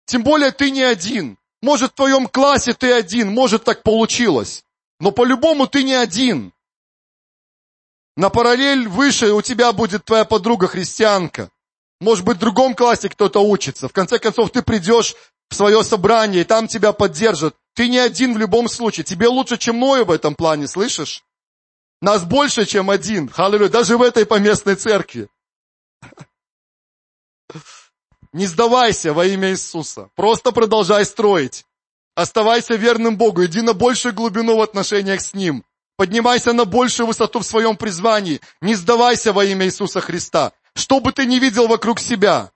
[0.06, 1.38] Тем более ты не один.
[1.62, 4.64] Может, в твоем классе ты один, может, так получилось.
[5.00, 6.54] Но по-любому ты не один.
[8.16, 11.50] На параллель выше у тебя будет твоя подруга христианка.
[12.00, 13.88] Может быть, в другом классе кто-то учится.
[13.88, 15.16] В конце концов, ты придешь
[15.50, 17.56] в свое собрание, и там тебя поддержат.
[17.76, 19.04] Ты не один в любом случае.
[19.04, 21.24] Тебе лучше, чем Ною в этом плане, слышишь?
[22.02, 23.30] Нас больше, чем один.
[23.30, 23.70] Халилюя.
[23.70, 25.30] Даже в этой поместной церкви.
[28.34, 30.10] Не сдавайся во имя Иисуса.
[30.16, 31.66] Просто продолжай строить.
[32.16, 33.46] Оставайся верным Богу.
[33.46, 35.64] Иди на большую глубину в отношениях с Ним.
[35.98, 38.42] Поднимайся на большую высоту в своем призвании.
[38.62, 40.52] Не сдавайся во имя Иисуса Христа.
[40.76, 42.52] Что бы ты ни видел вокруг себя.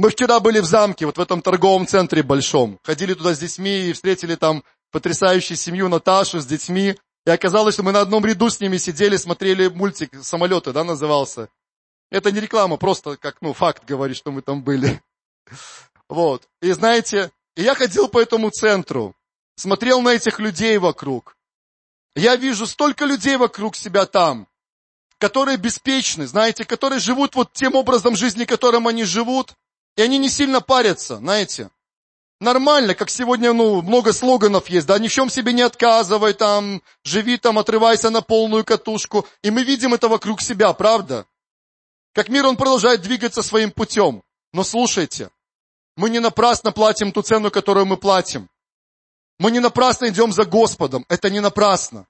[0.00, 2.80] Мы вчера были в замке, вот в этом торговом центре большом.
[2.84, 6.96] Ходили туда с детьми и встретили там потрясающую семью Наташу с детьми.
[7.26, 11.50] И оказалось, что мы на одном ряду с ними сидели, смотрели мультик «Самолеты», да, назывался.
[12.10, 15.02] Это не реклама, просто как, ну, факт говорит, что мы там были.
[16.08, 16.48] Вот.
[16.62, 19.14] И знаете, я ходил по этому центру
[19.54, 21.36] смотрел на этих людей вокруг.
[22.16, 24.48] Я вижу столько людей вокруг себя там,
[25.18, 29.54] которые беспечны, знаете, которые живут вот тем образом жизни, которым они живут,
[30.00, 31.68] и они не сильно парятся, знаете.
[32.40, 36.80] Нормально, как сегодня, ну, много слоганов есть, да, ни в чем себе не отказывай, там,
[37.04, 39.26] живи там, отрывайся на полную катушку.
[39.42, 41.26] И мы видим это вокруг себя, правда?
[42.14, 44.22] Как мир, он продолжает двигаться своим путем.
[44.54, 45.28] Но слушайте,
[45.96, 48.48] мы не напрасно платим ту цену, которую мы платим.
[49.38, 51.04] Мы не напрасно идем за Господом.
[51.10, 52.06] Это не напрасно.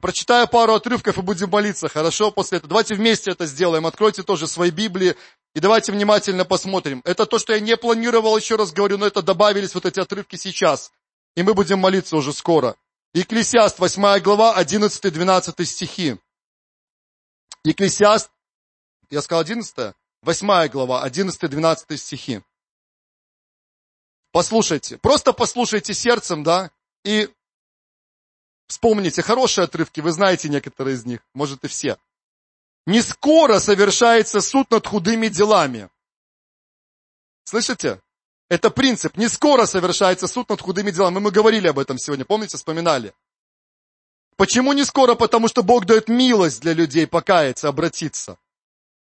[0.00, 2.70] Прочитаю пару отрывков и будем молиться, хорошо, после этого.
[2.70, 3.86] Давайте вместе это сделаем.
[3.86, 5.14] Откройте тоже свои Библии
[5.54, 7.02] и давайте внимательно посмотрим.
[7.04, 10.36] Это то, что я не планировал, еще раз говорю, но это добавились вот эти отрывки
[10.36, 10.90] сейчас.
[11.36, 12.76] И мы будем молиться уже скоро.
[13.12, 16.16] Екклесиаст, 8 глава, 11-12 стихи.
[17.64, 18.30] Екклесиаст,
[19.10, 22.40] я сказал 11, 8 глава, 11-12 стихи.
[24.32, 26.70] Послушайте, просто послушайте сердцем, да,
[27.04, 27.28] и
[28.70, 31.98] вспомните хорошие отрывки, вы знаете некоторые из них, может и все.
[32.86, 35.90] Не скоро совершается суд над худыми делами.
[37.44, 38.00] Слышите?
[38.48, 39.16] Это принцип.
[39.16, 41.18] Не скоро совершается суд над худыми делами.
[41.18, 43.12] Мы говорили об этом сегодня, помните, вспоминали.
[44.36, 45.14] Почему не скоро?
[45.14, 48.38] Потому что Бог дает милость для людей покаяться, обратиться.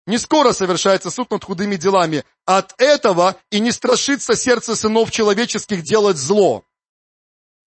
[0.05, 2.23] Не скоро совершается суд над худыми делами.
[2.45, 6.63] От этого и не страшится сердце сынов человеческих делать зло.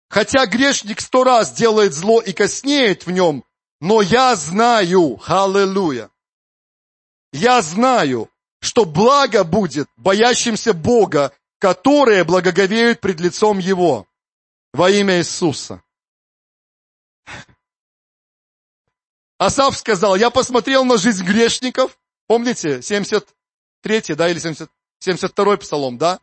[0.08, 3.44] Хотя грешник сто раз делает зло и коснеет в нем,
[3.80, 6.10] но я знаю, аллилуйя,
[7.32, 14.06] я знаю, что благо будет боящимся Бога, которые благоговеют пред лицом Его
[14.72, 15.82] во имя Иисуса.
[19.38, 26.20] Асав сказал, я посмотрел на жизнь грешников, помните, 73 да, или 70, 72 псалом, да?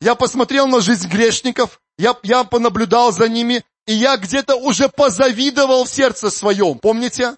[0.00, 5.84] Я посмотрел на жизнь грешников, я, я понаблюдал за ними, и я где-то уже позавидовал
[5.84, 7.36] в сердце своем, помните?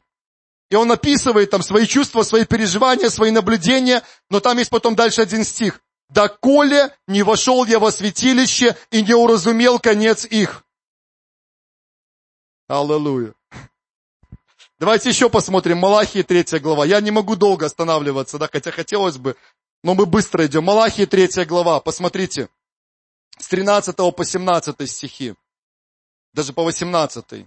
[0.70, 5.20] И он описывает там свои чувства, свои переживания, свои наблюдения, но там есть потом дальше
[5.20, 5.80] один стих.
[6.08, 10.64] «Доколе не вошел я во святилище и не уразумел конец их».
[12.68, 13.34] Аллилуйя.
[14.78, 15.78] Давайте еще посмотрим.
[15.78, 16.84] Малахии 3 глава.
[16.84, 19.36] Я не могу долго останавливаться, да, хотя хотелось бы,
[19.82, 20.64] но мы быстро идем.
[20.64, 21.80] Малахии 3 глава.
[21.80, 22.48] Посмотрите.
[23.42, 25.34] С 13 по 17 стихи.
[26.32, 27.44] Даже по 18.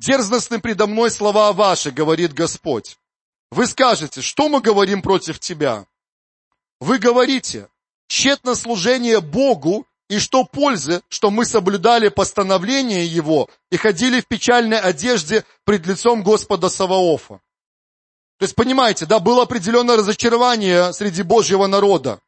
[0.00, 2.98] Дерзностны предо мной слова ваши, говорит Господь.
[3.52, 5.86] Вы скажете, что мы говорим против тебя?
[6.80, 7.68] Вы говорите,
[8.08, 14.80] тщетно служение Богу и что пользы, что мы соблюдали постановление Его и ходили в печальной
[14.80, 17.40] одежде пред лицом Господа Саваофа?
[18.38, 22.20] То есть, понимаете, да, было определенное разочарование среди Божьего народа.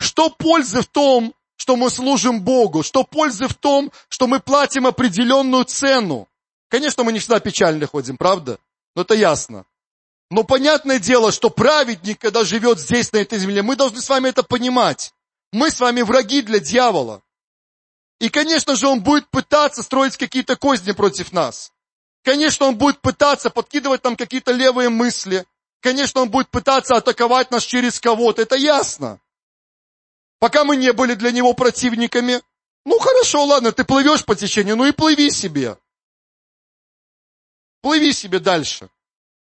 [0.00, 2.82] Что пользы в том, что мы служим Богу?
[2.82, 6.28] Что пользы в том, что мы платим определенную цену?
[6.68, 8.58] Конечно, мы не всегда печально ходим, правда?
[8.96, 9.64] Но это ясно.
[10.28, 14.30] Но понятное дело, что праведник, когда живет здесь, на этой земле, мы должны с вами
[14.30, 15.14] это понимать.
[15.52, 17.22] Мы с вами враги для дьявола.
[18.18, 21.70] И, конечно же, он будет пытаться строить какие-то козни против нас.
[22.24, 25.46] Конечно, он будет пытаться подкидывать нам какие-то левые мысли.
[25.80, 28.42] Конечно, он будет пытаться атаковать нас через кого-то.
[28.42, 29.20] Это ясно.
[30.42, 32.42] Пока мы не были для него противниками,
[32.84, 35.78] ну хорошо, ладно, ты плывешь по течению, ну и плыви себе.
[37.80, 38.88] Плыви себе дальше.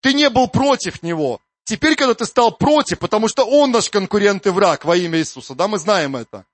[0.03, 1.41] Ты не был против него.
[1.65, 5.55] Теперь, когда ты стал против, потому что он наш конкурент и враг во имя Иисуса,
[5.55, 6.45] да, мы знаем это.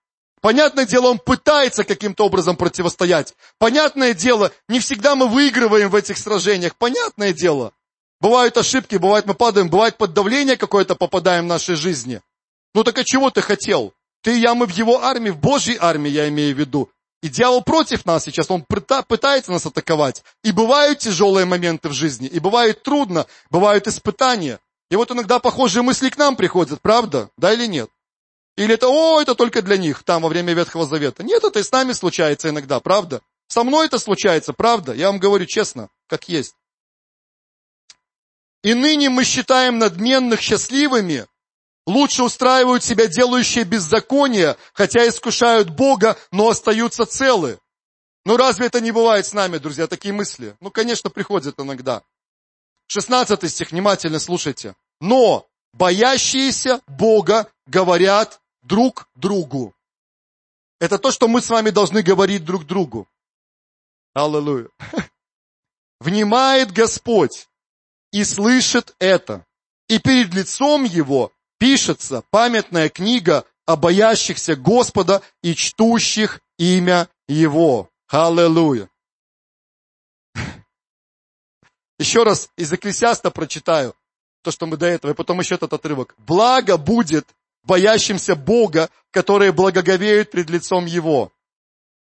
[0.40, 3.34] Понятное дело, он пытается каким-то образом противостоять.
[3.58, 6.76] Понятное дело, не всегда мы выигрываем в этих сражениях.
[6.76, 7.72] Понятное дело.
[8.20, 12.22] Бывают ошибки, бывает мы падаем, бывает под давление какое-то попадаем в нашей жизни.
[12.76, 13.92] Ну так а чего ты хотел?
[14.22, 16.90] Ты и я, мы в его армии, в Божьей армии, я имею в виду.
[17.22, 20.22] И дьявол против нас сейчас, он пытается нас атаковать.
[20.42, 24.58] И бывают тяжелые моменты в жизни, и бывает трудно, бывают испытания.
[24.90, 27.30] И вот иногда похожие мысли к нам приходят, правда?
[27.36, 27.90] Да или нет?
[28.56, 31.22] Или это, о, это только для них, там, во время Ветхого Завета.
[31.22, 33.22] Нет, это и с нами случается иногда, правда?
[33.46, 34.92] Со мной это случается, правда?
[34.92, 36.54] Я вам говорю честно, как есть.
[38.62, 41.26] И ныне мы считаем надменных счастливыми,
[41.86, 47.58] лучше устраивают себя делающие беззаконие, хотя искушают Бога, но остаются целы.
[48.24, 50.56] Ну разве это не бывает с нами, друзья, такие мысли?
[50.60, 52.02] Ну, конечно, приходят иногда.
[52.88, 54.74] 16 стих, внимательно слушайте.
[55.00, 59.74] Но боящиеся Бога говорят друг другу.
[60.80, 63.08] Это то, что мы с вами должны говорить друг другу.
[64.14, 64.68] Аллилуйя.
[66.00, 67.48] Внимает Господь
[68.10, 69.46] и слышит это.
[69.88, 77.90] И перед лицом Его пишется памятная книга о боящихся Господа и чтущих имя Его.
[78.08, 78.88] Аллилуйя.
[81.98, 83.94] Еще раз из Экклесиаста прочитаю
[84.42, 86.14] то, что мы до этого, и потом еще этот отрывок.
[86.18, 87.28] Благо будет
[87.62, 91.30] боящимся Бога, которые благоговеют пред лицом Его.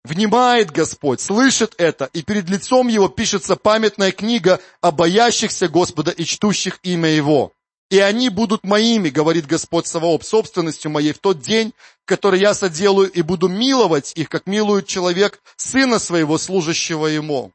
[0.04, 6.24] Внимает Господь, слышит это, и перед лицом Его пишется памятная книга о боящихся Господа и
[6.24, 7.55] чтущих имя Его.
[7.90, 11.72] И они будут моими, говорит Господь Саваоп, собственностью моей в тот день,
[12.04, 17.52] который я соделаю, и буду миловать их, как милует человек сына своего, служащего ему.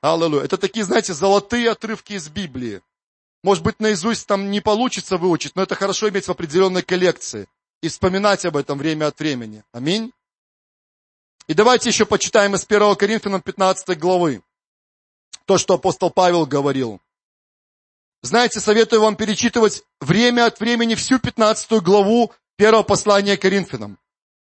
[0.00, 0.44] Аллилуйя.
[0.44, 2.82] Это такие, знаете, золотые отрывки из Библии.
[3.44, 7.48] Может быть, наизусть там не получится выучить, но это хорошо иметь в определенной коллекции
[7.80, 9.62] и вспоминать об этом время от времени.
[9.72, 10.12] Аминь.
[11.46, 14.42] И давайте еще почитаем из 1 Коринфянам 15 главы.
[15.44, 17.00] То, что апостол Павел говорил.
[18.22, 23.98] Знаете, советую вам перечитывать время от времени всю 15 главу первого послания Коринфянам.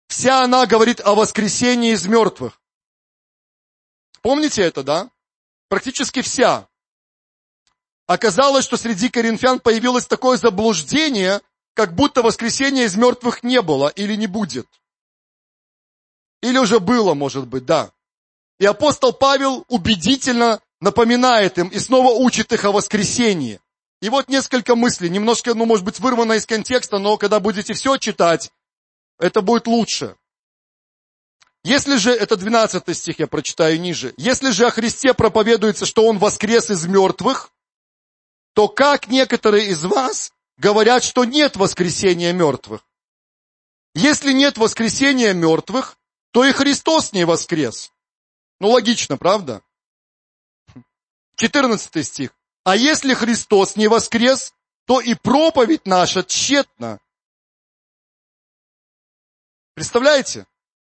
[0.06, 2.60] Вся она говорит о воскресении из мертвых.
[4.20, 5.10] Помните это, да?
[5.68, 6.68] Практически вся.
[8.06, 11.40] Оказалось, что среди коринфян появилось такое заблуждение,
[11.74, 14.66] как будто воскресения из мертвых не было или не будет.
[16.42, 17.92] Или уже было, может быть, да.
[18.58, 23.60] И апостол Павел убедительно напоминает им и снова учит их о воскресении.
[24.00, 27.98] И вот несколько мыслей, немножко, ну, может быть, вырвано из контекста, но когда будете все
[27.98, 28.50] читать,
[29.18, 30.16] это будет лучше.
[31.62, 36.18] Если же, это 12 стих я прочитаю ниже, если же о Христе проповедуется, что Он
[36.18, 37.52] воскрес из мертвых,
[38.54, 42.86] то как некоторые из вас говорят, что нет воскресения мертвых?
[43.94, 45.98] Если нет воскресения мертвых,
[46.30, 47.92] то и Христос не воскрес.
[48.60, 49.62] Ну, логично, правда?
[51.36, 52.30] 14 стих.
[52.64, 54.52] А если Христос не воскрес,
[54.86, 57.00] то и проповедь наша тщетна.
[59.74, 60.46] Представляете?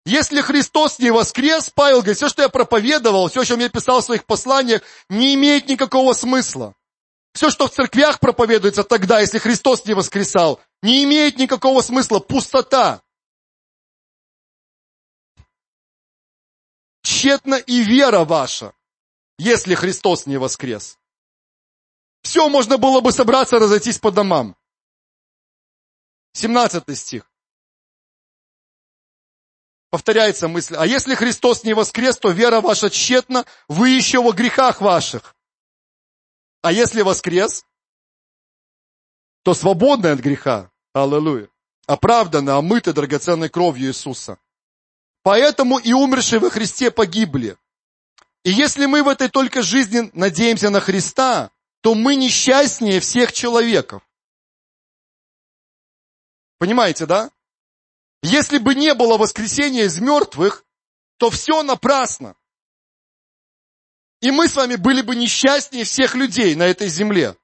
[0.06, 4.02] Если Христос не воскрес, Павел говорит, все, что я проповедовал, все, о чем я писал
[4.02, 6.76] в своих посланиях, не имеет никакого смысла.
[7.34, 12.20] Все, что в церквях проповедуется тогда, если Христос не воскресал, не имеет никакого смысла.
[12.20, 13.02] Пустота.
[17.02, 18.74] Тщетна и вера ваша,
[19.40, 21.00] если Христос не воскрес.
[22.36, 24.58] Все, можно было бы собраться, разойтись по домам.
[26.34, 27.32] 17 стих.
[29.90, 30.76] Повторяется мысль.
[30.76, 35.34] А если Христос не воскрес, то вера ваша тщетна, вы еще во грехах ваших.
[36.62, 37.66] А если воскрес,
[39.44, 40.70] то свободны от греха.
[40.92, 41.48] Аллилуйя.
[41.88, 44.40] Оправданы, омыты драгоценной кровью Иисуса.
[45.24, 47.56] Поэтому и умершие во Христе погибли.
[48.44, 51.55] И если мы в этой только жизни надеемся на Христа,
[51.86, 54.02] то мы несчастнее всех человеков.
[56.58, 57.30] Понимаете, да?
[58.24, 60.66] Если бы не было воскресения из мертвых,
[61.18, 62.36] то все напрасно.
[64.20, 67.38] И мы с вами были бы несчастнее всех людей на этой земле.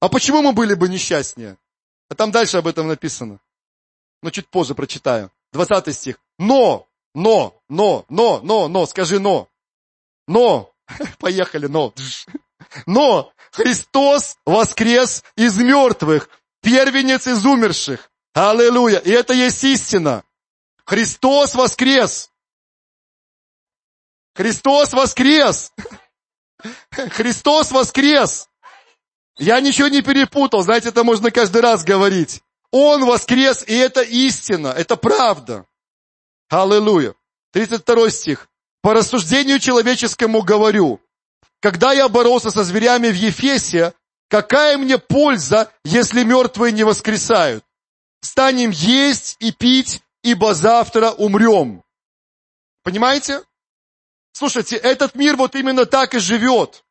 [0.00, 1.58] А почему мы были бы несчастнее?
[2.08, 3.40] А там дальше об этом написано.
[4.22, 5.30] Но чуть позже прочитаю.
[5.52, 6.16] 20 стих.
[6.38, 9.50] Но, но, но, но, но, но, скажи но.
[10.26, 10.72] Но,
[11.18, 11.92] поехали, но.
[12.86, 16.28] Но Христос воскрес из мертвых,
[16.62, 18.10] первенец из умерших.
[18.32, 18.98] Аллилуйя.
[18.98, 20.24] И это есть истина.
[20.84, 22.30] Христос воскрес.
[24.34, 25.72] Христос воскрес.
[26.90, 28.48] Христос воскрес.
[29.36, 32.42] Я ничего не перепутал, знаете, это можно каждый раз говорить.
[32.70, 35.66] Он воскрес, и это истина, это правда.
[36.48, 37.14] Аллилуйя.
[37.52, 38.48] 32 стих.
[38.82, 41.00] По рассуждению человеческому говорю,
[41.60, 43.92] когда я боролся со зверями в Ефесе,
[44.28, 47.64] какая мне польза, если мертвые не воскресают?
[48.22, 51.82] Станем есть и пить, ибо завтра умрем.
[52.82, 53.42] Понимаете?
[54.32, 56.84] Слушайте, этот мир вот именно так и живет.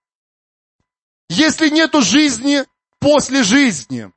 [1.30, 2.65] Если нету жизни
[2.99, 4.11] после жизни,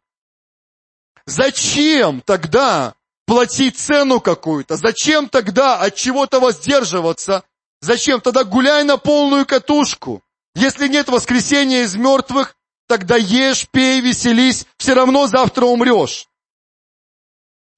[1.26, 2.94] зачем тогда
[3.26, 4.76] платить цену какую-то?
[4.76, 7.44] Зачем тогда от чего-то воздерживаться?
[7.80, 10.22] Зачем тогда гуляй на полную катушку?
[10.54, 16.28] Если нет воскресения из мертвых, тогда ешь, пей, веселись, все равно завтра умрешь.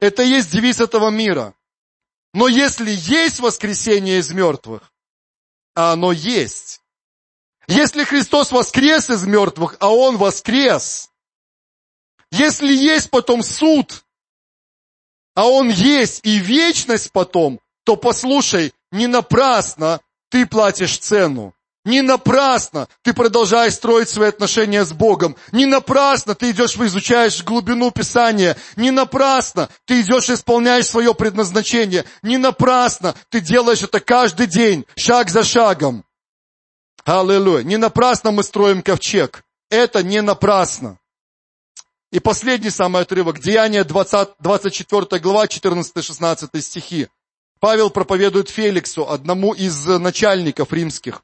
[0.01, 1.55] Это есть девиз этого мира.
[2.33, 4.93] Но если есть воскресение из мертвых,
[5.75, 6.81] а оно есть,
[7.69, 11.11] если Христос воскрес из мертвых, а Он воскрес,
[12.31, 14.05] если есть потом суд,
[15.35, 21.54] а Он есть и вечность потом, то послушай, не напрасно ты платишь цену.
[21.85, 25.37] Не напрасно ты продолжаешь строить свои отношения с Богом.
[25.53, 28.57] Не напрасно ты идешь, изучаешь глубину Писания.
[28.77, 32.07] Не напрасно ты идешь и исполняешь свое предназначение.
[32.23, 36.05] Не напрасно ты делаешь это каждый день, шаг за шагом.
[37.05, 37.65] Аллилуйя.
[37.65, 39.45] Не напрасно мы строим ковчег.
[39.69, 40.99] Это не напрасно.
[42.11, 43.41] И последний самый отрывок.
[43.41, 47.09] Деяние 20, 24 глава, 14-16 стихи.
[47.61, 51.24] Павел проповедует Феликсу, одному из начальников римских.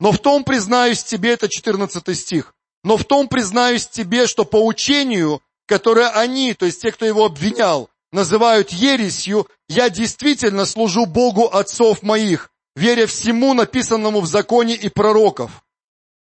[0.00, 4.56] Но в том, признаюсь тебе, это 14 стих, Но в том признаюсь тебе, что по
[4.64, 11.44] учению, которое они, то есть те, кто его обвинял, называют ересью, я действительно служу Богу
[11.44, 15.62] отцов моих, веря всему написанному в законе и пророков,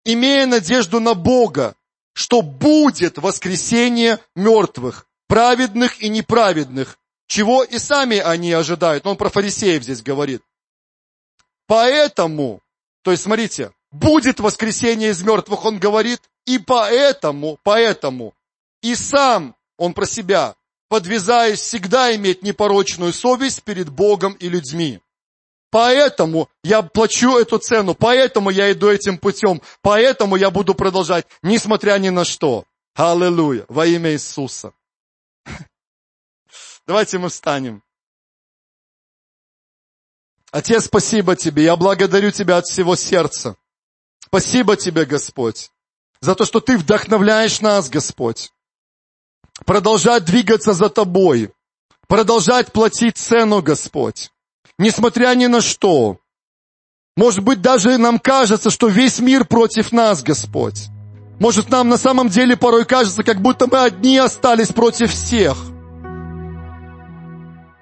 [0.06, 1.74] имея надежду на Бога,
[2.14, 9.06] что будет воскресение мертвых, праведных и неправедных, чего и сами они ожидают.
[9.06, 10.42] Он про фарисеев здесь говорит.
[11.66, 12.62] Поэтому,
[13.06, 18.34] то есть смотрите, будет воскресение из мертвых, он говорит, и поэтому, поэтому,
[18.82, 20.56] и сам он про себя,
[20.88, 24.98] подвязаясь всегда иметь непорочную совесть перед Богом и людьми.
[25.70, 31.96] Поэтому я плачу эту цену, поэтому я иду этим путем, поэтому я буду продолжать, несмотря
[31.98, 32.64] ни на что.
[32.96, 34.72] Аллилуйя, во имя Иисуса.
[36.88, 37.84] Давайте мы встанем.
[40.56, 43.56] Отец, спасибо Тебе, я благодарю Тебя от всего сердца.
[44.24, 45.70] Спасибо Тебе, Господь,
[46.20, 48.52] за то, что Ты вдохновляешь нас, Господь.
[49.66, 51.52] Продолжать двигаться за Тобой,
[52.08, 54.30] продолжать платить цену, Господь
[54.78, 56.18] несмотря ни на что.
[57.16, 60.88] Может быть, даже нам кажется, что весь мир против нас, Господь.
[61.40, 65.56] Может, нам на самом деле порой кажется, как будто мы одни остались против всех.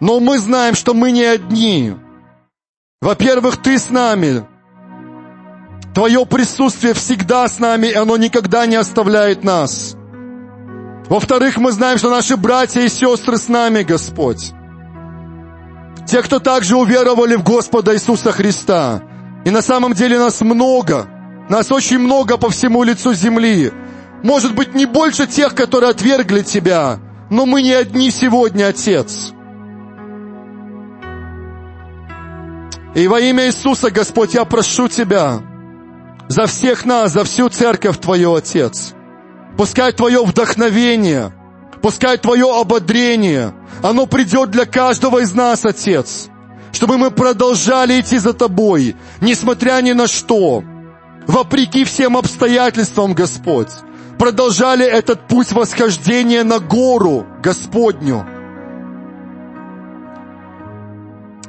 [0.00, 1.94] Но мы знаем, что мы не одни.
[3.04, 4.46] Во-первых, Ты с нами.
[5.94, 9.94] Твое присутствие всегда с нами, и оно никогда не оставляет нас.
[11.10, 14.52] Во-вторых, мы знаем, что наши братья и сестры с нами, Господь.
[16.06, 19.02] Те, кто также уверовали в Господа Иисуса Христа.
[19.44, 21.06] И на самом деле нас много.
[21.50, 23.70] Нас очень много по всему лицу земли.
[24.22, 27.00] Может быть, не больше тех, которые отвергли Тебя.
[27.28, 29.34] Но мы не одни сегодня, Отец.
[32.94, 35.42] И во имя Иисуса, Господь, я прошу Тебя
[36.28, 38.94] за всех нас, за всю церковь Твою, Отец.
[39.56, 41.32] Пускай Твое вдохновение–
[41.84, 46.30] Пускай Твое ободрение, оно придет для каждого из нас, Отец,
[46.72, 50.64] чтобы мы продолжали идти за Тобой, несмотря ни на что,
[51.26, 53.68] вопреки всем обстоятельствам, Господь,
[54.18, 58.26] продолжали этот путь восхождения на гору Господню.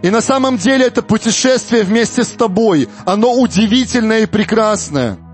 [0.05, 5.17] И на самом деле это путешествие вместе с Тобой, оно удивительное и прекрасное–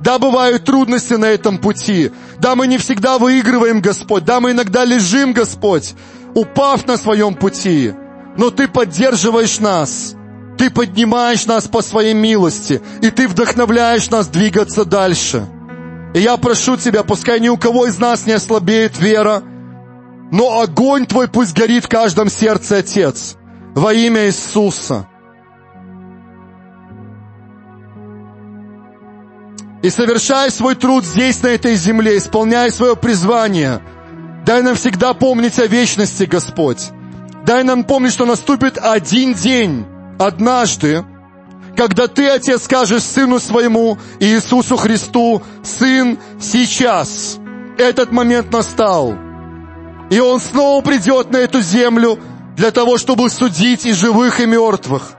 [0.00, 2.10] да, бывают трудности на этом пути.
[2.40, 4.24] Да, мы не всегда выигрываем, Господь.
[4.24, 5.94] Да, мы иногда лежим, Господь,
[6.34, 7.94] упав на своем пути.
[8.36, 10.16] Но Ты поддерживаешь нас.
[10.58, 12.82] Ты поднимаешь нас по своей милости.
[13.00, 15.46] И Ты вдохновляешь нас двигаться дальше.
[16.14, 19.44] И я прошу Тебя, пускай ни у кого из нас не ослабеет вера,
[20.32, 23.36] но огонь Твой пусть горит в каждом сердце, Отец,
[23.74, 25.06] во имя Иисуса.
[29.82, 33.82] и совершай свой труд здесь, на этой земле, исполняя свое призвание.
[34.46, 36.90] Дай нам всегда помнить о вечности, Господь.
[37.44, 39.84] Дай нам помнить, что наступит один день,
[40.18, 41.04] однажды,
[41.76, 47.38] когда Ты, Отец, скажешь Сыну Своему, Иисусу Христу, Сын, сейчас
[47.76, 49.14] этот момент настал.
[50.10, 52.18] И Он снова придет на эту землю
[52.56, 55.12] для того, чтобы судить и живых, и мертвых.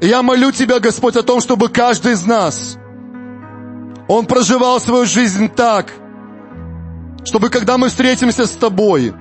[0.00, 2.78] Я молю Тебя, Господь, о том, чтобы каждый из нас,
[4.08, 5.92] он проживал свою жизнь так,
[7.24, 9.14] чтобы когда мы встретимся с Тобой,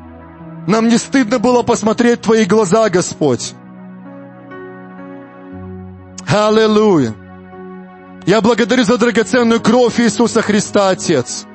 [0.68, 3.54] нам не стыдно было посмотреть Твои глаза, Господь.
[6.28, 7.14] Аллилуйя.
[8.26, 11.46] Я благодарю за драгоценную кровь Иисуса Христа, Отец.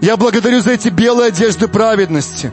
[0.00, 2.52] Я благодарю за эти белые одежды праведности.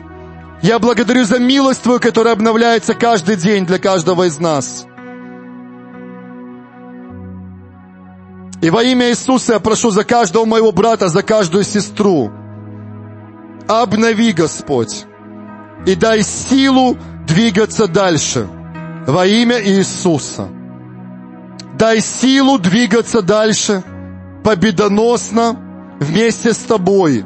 [0.62, 4.86] Я благодарю за милость Твою, которая обновляется каждый день для каждого из нас.
[8.62, 12.32] И во имя Иисуса я прошу за каждого моего брата, за каждую сестру.
[13.68, 15.06] Обнови, Господь,
[15.88, 16.96] и дай силу
[17.26, 18.48] двигаться дальше.
[19.08, 20.48] Во имя Иисуса.
[21.74, 23.84] Дай силу двигаться дальше,
[24.44, 27.26] победоносно, вместе с Тобой.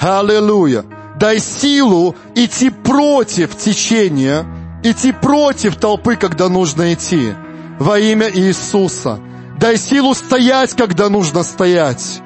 [0.00, 0.84] Аллилуйя.
[1.18, 4.44] Дай силу идти против течения,
[4.82, 7.34] идти против толпы, когда нужно идти.
[7.78, 9.20] Во имя Иисуса.
[9.58, 12.20] Дай силу стоять, когда нужно стоять.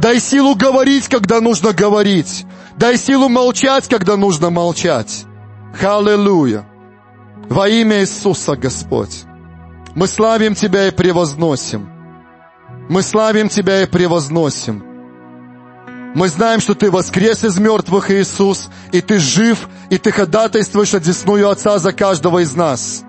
[0.00, 2.46] Дай силу говорить, когда нужно говорить.
[2.76, 5.24] Дай силу молчать, когда нужно молчать.
[5.80, 6.64] Аллилуйя.
[7.48, 9.24] Во имя Иисуса, Господь.
[9.94, 11.88] Мы славим Тебя и превозносим.
[12.88, 14.87] Мы славим Тебя и превозносим.
[16.14, 21.48] Мы знаем, что Ты воскрес из мертвых, Иисус, и Ты жив, и Ты ходатайствуешь одесную
[21.48, 23.04] Отца за каждого из нас.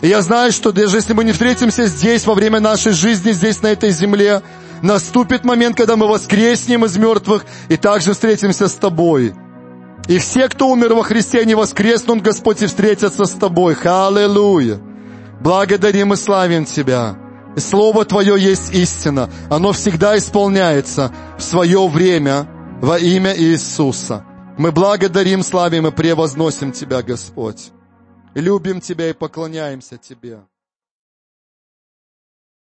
[0.00, 3.62] И я знаю, что даже если мы не встретимся здесь, во время нашей жизни, здесь,
[3.62, 4.42] на этой земле,
[4.80, 9.34] наступит момент, когда мы воскреснем из мертвых и также встретимся с Тобой.
[10.06, 13.76] И все, кто умер во Христе, они воскреснут, Господь, и встретятся с Тобой.
[13.82, 14.78] Аллилуйя!
[15.40, 17.16] Благодарим и славим Тебя.
[17.60, 19.30] Слово Твое есть истина.
[19.50, 22.48] Оно всегда исполняется в свое время
[22.80, 24.24] во имя Иисуса.
[24.58, 27.70] Мы благодарим, славим и превозносим Тебя, Господь.
[28.34, 30.40] Любим Тебя и поклоняемся Тебе.